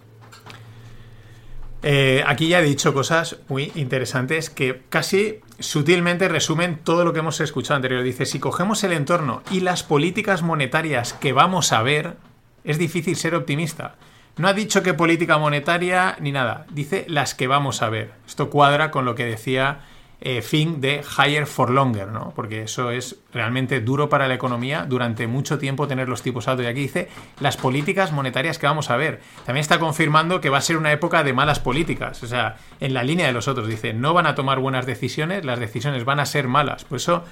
Eh, 1.87 2.25
aquí 2.27 2.49
ya 2.49 2.61
he 2.61 2.65
dicho 2.65 2.95
cosas 2.95 3.37
muy 3.49 3.71
interesantes 3.75 4.49
que 4.49 4.85
casi 4.89 5.41
sutilmente 5.59 6.29
resumen 6.29 6.79
todo 6.83 7.05
lo 7.05 7.13
que 7.13 7.19
hemos 7.19 7.41
escuchado 7.41 7.77
anterior. 7.77 8.03
Dice, 8.03 8.25
si 8.25 8.39
cogemos 8.39 8.83
el 8.85 8.93
entorno 8.93 9.43
y 9.51 9.61
las 9.61 9.83
políticas 9.83 10.43
monetarias 10.43 11.13
que 11.13 11.35
vamos 11.35 11.73
a 11.73 11.83
ver, 11.83 12.17
es 12.65 12.79
difícil 12.79 13.17
ser 13.17 13.35
optimista. 13.35 13.97
No 14.37 14.49
ha 14.49 14.53
dicho 14.53 14.83
qué 14.83 14.95
política 14.95 15.39
monetaria 15.39 16.17
ni 16.21 16.33
nada, 16.33 16.67
dice 16.71 17.05
las 17.09 17.35
que 17.35 17.47
vamos 17.47 17.83
a 17.83 17.89
ver. 17.89 18.13
Esto 18.27 18.51
cuadra 18.51 18.91
con 18.91 19.05
lo 19.05 19.15
que 19.15 19.25
decía 19.25 19.81
eh, 20.27 20.43
de 20.79 21.03
higher 21.19 21.47
for 21.47 21.71
longer, 21.71 22.09
¿no? 22.09 22.33
Porque 22.35 22.63
eso 22.63 22.91
es 22.91 23.17
realmente 23.33 23.81
duro 23.81 24.09
para 24.09 24.27
la 24.27 24.35
economía 24.35 24.87
durante 24.89 25.27
mucho 25.27 25.59
tiempo 25.59 25.87
tener 25.87 26.09
los 26.09 26.23
tipos 26.23 26.49
altos. 26.49 26.65
Y 26.65 26.69
aquí 26.69 26.81
dice 26.81 27.09
las 27.41 27.59
políticas 27.59 28.11
monetarias 28.11 28.59
que 28.59 28.67
vamos 28.67 28.91
a 28.91 28.97
ver. 28.97 29.21
También 29.45 29.61
está 29.61 29.79
confirmando 29.79 30.41
que 30.41 30.49
va 30.49 30.59
a 30.59 30.63
ser 30.63 30.79
una 30.79 30.93
época 30.93 31.23
de 31.25 31.35
malas 31.35 31.61
políticas. 31.61 32.23
O 32.23 32.27
sea, 32.27 32.57
en 32.81 32.95
la 32.95 33.05
línea 33.05 33.27
de 33.27 33.35
los 33.35 33.49
otros 33.49 33.69
dice, 33.69 33.93
no 33.93 34.15
van 34.15 34.27
a 34.27 34.35
tomar 34.35 34.61
buenas 34.61 34.87
decisiones, 34.87 35.45
las 35.45 35.61
decisiones 35.61 36.05
van 36.05 36.21
a 36.21 36.27
ser 36.27 36.49
malas. 36.49 36.85
Por 36.85 36.97
eso, 36.97 37.25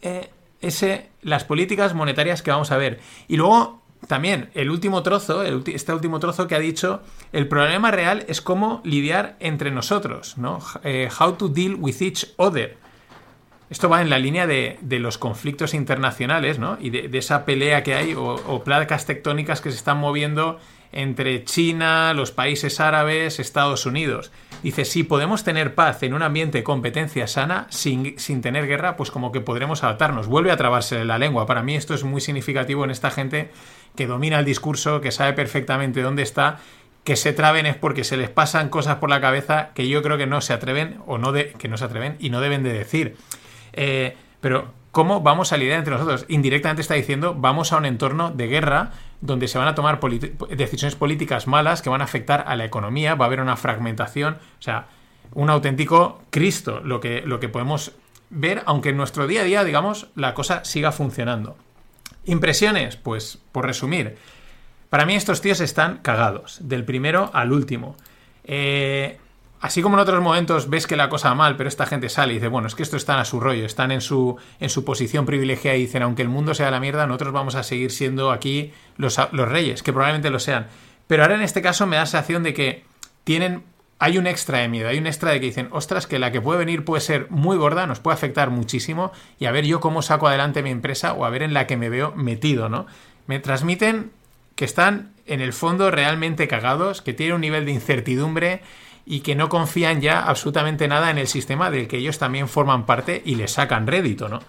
eh, 0.00 0.30
ese, 0.62 1.10
las 1.22 1.44
políticas 1.44 1.94
monetarias 1.94 2.42
que 2.42 2.50
vamos 2.50 2.72
a 2.72 2.78
ver. 2.78 3.00
Y 3.28 3.36
luego 3.36 3.77
también 4.06 4.50
el 4.54 4.70
último 4.70 5.02
trozo, 5.02 5.42
este 5.42 5.92
último 5.92 6.20
trozo 6.20 6.46
que 6.46 6.54
ha 6.54 6.60
dicho, 6.60 7.02
el 7.32 7.48
problema 7.48 7.90
real 7.90 8.24
es 8.28 8.40
cómo 8.40 8.80
lidiar 8.84 9.36
entre 9.40 9.70
nosotros, 9.70 10.38
¿no? 10.38 10.60
Eh, 10.84 11.08
how 11.18 11.32
to 11.32 11.48
deal 11.48 11.74
with 11.74 11.96
each 12.00 12.26
other. 12.36 12.76
Esto 13.70 13.88
va 13.88 14.00
en 14.00 14.08
la 14.08 14.18
línea 14.18 14.46
de, 14.46 14.78
los 14.82 15.18
conflictos 15.18 15.74
internacionales, 15.74 16.58
¿no? 16.58 16.78
Y 16.80 16.90
de, 16.90 17.18
esa 17.18 17.44
pelea 17.44 17.82
que 17.82 17.94
hay, 17.94 18.14
o, 18.16 18.62
placas 18.64 19.04
tectónicas 19.04 19.60
que 19.60 19.70
se 19.70 19.76
están 19.76 19.98
moviendo 19.98 20.58
entre 20.92 21.44
China, 21.44 22.12
los 22.14 22.32
países 22.32 22.80
árabes, 22.80 23.38
Estados 23.38 23.86
Unidos. 23.86 24.32
Dice, 24.62 24.84
si 24.84 25.04
podemos 25.04 25.44
tener 25.44 25.74
paz 25.74 26.02
en 26.02 26.14
un 26.14 26.22
ambiente 26.22 26.58
de 26.58 26.64
competencia 26.64 27.26
sana, 27.26 27.66
sin, 27.70 28.18
sin 28.18 28.40
tener 28.40 28.66
guerra, 28.66 28.96
pues 28.96 29.10
como 29.10 29.30
que 29.30 29.40
podremos 29.40 29.84
adaptarnos. 29.84 30.26
Vuelve 30.26 30.50
a 30.50 30.56
trabarse 30.56 31.04
la 31.04 31.18
lengua. 31.18 31.46
Para 31.46 31.62
mí 31.62 31.76
esto 31.76 31.94
es 31.94 32.04
muy 32.04 32.20
significativo 32.20 32.84
en 32.84 32.90
esta 32.90 33.10
gente 33.10 33.50
que 33.94 34.06
domina 34.06 34.38
el 34.38 34.44
discurso, 34.44 35.00
que 35.00 35.12
sabe 35.12 35.32
perfectamente 35.32 36.02
dónde 36.02 36.22
está, 36.22 36.58
que 37.04 37.16
se 37.16 37.32
traben 37.32 37.66
es 37.66 37.76
porque 37.76 38.04
se 38.04 38.16
les 38.16 38.28
pasan 38.28 38.68
cosas 38.68 38.96
por 38.96 39.08
la 39.08 39.20
cabeza 39.20 39.70
que 39.74 39.88
yo 39.88 40.02
creo 40.02 40.18
que 40.18 40.26
no 40.26 40.40
se 40.40 40.52
atreven 40.52 40.98
o 41.06 41.16
no 41.18 41.32
que 41.32 41.68
no 41.68 41.78
se 41.78 41.84
atreven 41.84 42.16
y 42.18 42.30
no 42.30 42.40
deben 42.40 42.62
de 42.62 42.72
decir. 42.72 43.16
Eh, 43.72 44.16
pero 44.40 44.72
¿cómo 44.92 45.20
vamos 45.20 45.52
a 45.52 45.56
lidiar 45.56 45.78
entre 45.78 45.94
nosotros? 45.94 46.26
Indirectamente 46.28 46.82
está 46.82 46.94
diciendo 46.94 47.34
vamos 47.34 47.72
a 47.72 47.78
un 47.78 47.86
entorno 47.86 48.30
de 48.30 48.46
guerra 48.48 48.92
donde 49.20 49.48
se 49.48 49.58
van 49.58 49.68
a 49.68 49.74
tomar 49.74 50.00
decisiones 50.00 50.94
políticas 50.94 51.46
malas 51.46 51.82
que 51.82 51.90
van 51.90 52.00
a 52.00 52.04
afectar 52.04 52.44
a 52.46 52.56
la 52.56 52.64
economía, 52.64 53.14
va 53.14 53.24
a 53.24 53.28
haber 53.28 53.40
una 53.40 53.56
fragmentación, 53.56 54.34
o 54.34 54.62
sea, 54.62 54.86
un 55.34 55.50
auténtico 55.50 56.22
Cristo, 56.30 56.80
lo 56.80 57.00
que, 57.00 57.22
lo 57.22 57.40
que 57.40 57.48
podemos 57.48 57.92
ver, 58.30 58.62
aunque 58.66 58.90
en 58.90 58.96
nuestro 58.96 59.26
día 59.26 59.42
a 59.42 59.44
día, 59.44 59.64
digamos, 59.64 60.08
la 60.14 60.34
cosa 60.34 60.64
siga 60.64 60.92
funcionando. 60.92 61.56
Impresiones, 62.24 62.96
pues 62.96 63.38
por 63.52 63.66
resumir, 63.66 64.16
para 64.90 65.04
mí 65.04 65.14
estos 65.14 65.40
tíos 65.40 65.60
están 65.60 65.98
cagados, 65.98 66.58
del 66.62 66.84
primero 66.84 67.30
al 67.34 67.52
último. 67.52 67.96
Eh, 68.44 69.18
así 69.60 69.82
como 69.82 69.96
en 69.96 70.00
otros 70.00 70.22
momentos 70.22 70.70
ves 70.70 70.86
que 70.86 70.96
la 70.96 71.08
cosa 71.08 71.30
va 71.30 71.34
mal, 71.34 71.56
pero 71.56 71.68
esta 71.68 71.86
gente 71.86 72.08
sale 72.08 72.32
y 72.32 72.36
dice, 72.36 72.48
bueno, 72.48 72.68
es 72.68 72.74
que 72.74 72.82
esto 72.82 72.96
están 72.96 73.18
a 73.18 73.24
su 73.24 73.40
rollo, 73.40 73.64
están 73.64 73.90
en 73.90 74.00
su, 74.00 74.36
en 74.60 74.70
su 74.70 74.84
posición 74.84 75.26
privilegiada 75.26 75.76
y 75.76 75.82
dicen, 75.82 76.02
aunque 76.02 76.22
el 76.22 76.28
mundo 76.28 76.54
sea 76.54 76.70
la 76.70 76.80
mierda, 76.80 77.06
nosotros 77.06 77.32
vamos 77.32 77.54
a 77.54 77.62
seguir 77.62 77.90
siendo 77.90 78.30
aquí 78.30 78.72
los, 78.96 79.18
los 79.32 79.48
reyes, 79.48 79.82
que 79.82 79.92
probablemente 79.92 80.30
lo 80.30 80.38
sean. 80.38 80.66
Pero 81.06 81.22
ahora 81.22 81.34
en 81.34 81.42
este 81.42 81.62
caso 81.62 81.86
me 81.86 81.96
da 81.96 82.02
la 82.02 82.06
sensación 82.06 82.42
de 82.42 82.54
que 82.54 82.84
tienen 83.24 83.64
hay 84.00 84.16
un 84.16 84.26
extra 84.26 84.58
de 84.58 84.68
miedo, 84.68 84.88
hay 84.88 84.98
un 84.98 85.06
extra 85.06 85.32
de 85.32 85.40
que 85.40 85.46
dicen, 85.46 85.68
ostras, 85.72 86.06
que 86.06 86.18
la 86.18 86.30
que 86.30 86.40
puede 86.40 86.60
venir 86.60 86.84
puede 86.84 87.00
ser 87.00 87.26
muy 87.30 87.56
gorda, 87.56 87.86
nos 87.86 87.98
puede 87.98 88.14
afectar 88.14 88.50
muchísimo 88.50 89.10
y 89.40 89.46
a 89.46 89.52
ver 89.52 89.66
yo 89.66 89.80
cómo 89.80 90.02
saco 90.02 90.28
adelante 90.28 90.62
mi 90.62 90.70
empresa 90.70 91.14
o 91.14 91.24
a 91.24 91.30
ver 91.30 91.42
en 91.42 91.52
la 91.52 91.66
que 91.66 91.76
me 91.76 91.88
veo 91.88 92.12
metido, 92.14 92.68
¿no? 92.68 92.86
Me 93.26 93.40
transmiten 93.40 94.12
que 94.54 94.64
están 94.64 95.12
en 95.26 95.40
el 95.40 95.52
fondo 95.52 95.90
realmente 95.90 96.48
cagados, 96.48 97.02
que 97.02 97.12
tienen 97.12 97.36
un 97.36 97.40
nivel 97.40 97.64
de 97.64 97.72
incertidumbre 97.72 98.62
y 99.10 99.20
que 99.20 99.34
no 99.34 99.48
confían 99.48 100.02
ya 100.02 100.20
absolutamente 100.20 100.86
nada 100.86 101.10
en 101.10 101.16
el 101.16 101.28
sistema 101.28 101.70
del 101.70 101.88
que 101.88 101.96
ellos 101.96 102.18
también 102.18 102.46
forman 102.46 102.84
parte 102.84 103.22
y 103.24 103.36
le 103.36 103.48
sacan 103.48 103.86
rédito, 103.86 104.28
¿no? 104.28 104.40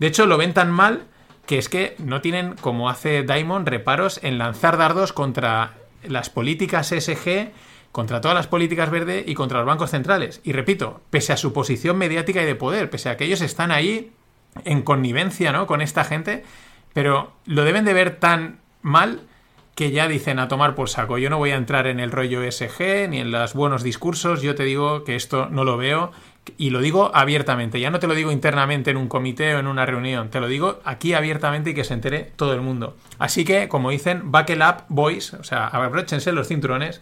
De 0.00 0.08
hecho, 0.08 0.26
lo 0.26 0.36
ven 0.36 0.54
tan 0.54 0.72
mal 0.72 1.04
que 1.46 1.56
es 1.56 1.68
que 1.68 1.94
no 1.98 2.20
tienen, 2.20 2.54
como 2.56 2.90
hace 2.90 3.22
Diamond, 3.22 3.68
reparos 3.68 4.18
en 4.24 4.38
lanzar 4.38 4.76
dardos 4.76 5.12
contra 5.12 5.74
las 6.02 6.30
políticas 6.30 6.88
SG 6.88 7.52
contra 7.92 8.20
todas 8.20 8.34
las 8.34 8.48
políticas 8.48 8.90
verdes 8.90 9.22
y 9.26 9.34
contra 9.34 9.58
los 9.58 9.66
bancos 9.66 9.90
centrales. 9.90 10.40
Y 10.42 10.52
repito, 10.52 11.02
pese 11.10 11.34
a 11.34 11.36
su 11.36 11.52
posición 11.52 11.96
mediática 11.96 12.42
y 12.42 12.46
de 12.46 12.54
poder, 12.56 12.90
pese 12.90 13.10
a 13.10 13.16
que 13.16 13.24
ellos 13.24 13.42
están 13.42 13.70
ahí 13.70 14.10
en 14.64 14.82
connivencia 14.82 15.52
¿no? 15.52 15.66
con 15.66 15.80
esta 15.80 16.02
gente, 16.02 16.42
pero 16.92 17.34
lo 17.46 17.64
deben 17.64 17.84
de 17.84 17.92
ver 17.92 18.16
tan 18.16 18.60
mal 18.80 19.20
que 19.74 19.90
ya 19.90 20.08
dicen 20.08 20.38
a 20.38 20.48
tomar 20.48 20.74
por 20.74 20.88
saco. 20.88 21.18
Yo 21.18 21.30
no 21.30 21.38
voy 21.38 21.50
a 21.50 21.56
entrar 21.56 21.86
en 21.86 22.00
el 22.00 22.10
rollo 22.10 22.42
SG 22.50 23.08
ni 23.08 23.20
en 23.20 23.30
los 23.30 23.54
buenos 23.54 23.82
discursos, 23.82 24.42
yo 24.42 24.54
te 24.54 24.64
digo 24.64 25.04
que 25.04 25.16
esto 25.16 25.48
no 25.50 25.64
lo 25.64 25.76
veo 25.76 26.12
y 26.58 26.70
lo 26.70 26.80
digo 26.80 27.10
abiertamente, 27.14 27.78
ya 27.80 27.90
no 27.90 28.00
te 28.00 28.08
lo 28.08 28.14
digo 28.14 28.32
internamente 28.32 28.90
en 28.90 28.96
un 28.96 29.08
comité 29.08 29.54
o 29.54 29.60
en 29.60 29.68
una 29.68 29.86
reunión, 29.86 30.28
te 30.28 30.40
lo 30.40 30.48
digo 30.48 30.80
aquí 30.84 31.14
abiertamente 31.14 31.70
y 31.70 31.74
que 31.74 31.84
se 31.84 31.94
entere 31.94 32.32
todo 32.36 32.52
el 32.52 32.60
mundo. 32.60 32.96
Así 33.18 33.44
que, 33.44 33.68
como 33.68 33.90
dicen, 33.90 34.32
buckle 34.32 34.64
up, 34.66 34.84
boys, 34.88 35.34
o 35.34 35.44
sea, 35.44 35.68
abróchense 35.68 36.32
los 36.32 36.48
cinturones, 36.48 37.00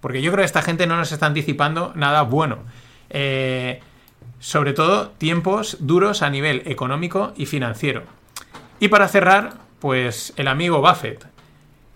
porque 0.00 0.22
yo 0.22 0.30
creo 0.30 0.42
que 0.42 0.46
esta 0.46 0.62
gente 0.62 0.86
no 0.86 0.96
nos 0.96 1.10
está 1.10 1.26
anticipando 1.26 1.92
nada 1.96 2.22
bueno. 2.22 2.58
Eh, 3.10 3.80
sobre 4.38 4.72
todo 4.72 5.10
tiempos 5.10 5.78
duros 5.80 6.22
a 6.22 6.30
nivel 6.30 6.62
económico 6.66 7.32
y 7.36 7.46
financiero. 7.46 8.04
Y 8.78 8.88
para 8.88 9.08
cerrar, 9.08 9.54
pues 9.80 10.32
el 10.36 10.48
amigo 10.48 10.80
Buffett, 10.80 11.26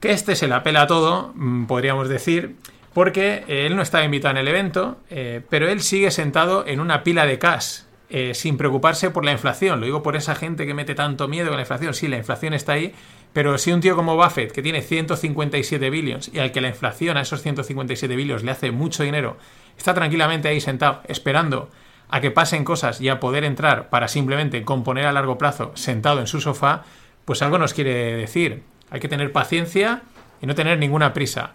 que 0.01 0.13
este 0.13 0.35
se 0.35 0.49
la 0.49 0.63
pela 0.63 0.87
todo, 0.87 1.33
mm, 1.35 1.67
podríamos 1.67 2.09
decir, 2.09 2.57
porque 2.93 3.45
él 3.47 3.77
no 3.77 3.83
estaba 3.83 4.05
invitado 4.05 4.33
en 4.33 4.39
el 4.39 4.49
evento, 4.49 4.99
eh, 5.11 5.43
pero 5.49 5.69
él 5.69 5.81
sigue 5.83 6.11
sentado 6.11 6.67
en 6.67 6.81
una 6.81 7.05
pila 7.05 7.27
de 7.27 7.39
cash, 7.39 7.83
eh, 8.09 8.35
sin 8.35 8.57
preocuparse 8.57 9.11
por 9.11 9.25
la 9.25 9.31
inflación. 9.31 9.79
Lo 9.79 9.87
digo 9.87 10.03
por 10.03 10.17
esa 10.17 10.35
gente 10.35 10.67
que 10.67 10.75
mete 10.75 10.97
tanto 10.97 11.29
miedo 11.29 11.49
con 11.49 11.57
la 11.57 11.63
inflación. 11.63 11.95
Sí, 11.95 12.09
la 12.09 12.17
inflación 12.17 12.55
está 12.55 12.73
ahí, 12.73 12.93
pero 13.33 13.57
si 13.59 13.71
un 13.71 13.81
tío 13.81 13.95
como 13.95 14.17
Buffett, 14.17 14.51
que 14.51 14.63
tiene 14.63 14.83
157 14.83 15.91
billions 15.91 16.31
y 16.35 16.41
al 16.41 16.51
que 16.51 16.61
la 16.61 16.69
inflación 16.69 17.17
a 17.17 17.21
esos 17.21 17.43
157 17.43 18.17
billions 18.17 18.43
le 18.43 18.51
hace 18.51 18.73
mucho 18.73 19.05
dinero, 19.05 19.37
está 19.79 19.95
tranquilamente 19.95 20.49
ahí 20.49 20.61
sentado 20.61 21.03
esperando 21.07 21.71
a 22.09 22.21
que 22.21 22.33
pasen 22.33 22.65
cosas 22.65 23.01
y 23.01 23.09
a 23.09 23.21
poder 23.21 23.45
entrar 23.45 23.89
para 23.91 24.09
simplemente 24.09 24.65
componer 24.65 25.07
a 25.07 25.13
largo 25.13 25.39
plazo 25.39 25.71
sentado 25.77 26.19
en 26.19 26.27
su 26.27 26.41
sofá, 26.41 26.83
pues 27.25 27.43
algo 27.43 27.59
nos 27.59 27.75
quiere 27.75 28.17
decir. 28.17 28.65
Hay 28.91 29.01
que 29.01 29.09
tener 29.09 29.33
paciencia 29.33 30.03
y 30.43 30.47
no 30.47 30.55
tener 30.55 30.79
ninguna 30.79 31.13
prisa. 31.13 31.53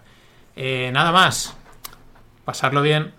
Eh, 0.56 0.90
nada 0.94 1.12
más. 1.12 1.56
Pasarlo 2.46 2.82
bien. 2.82 3.14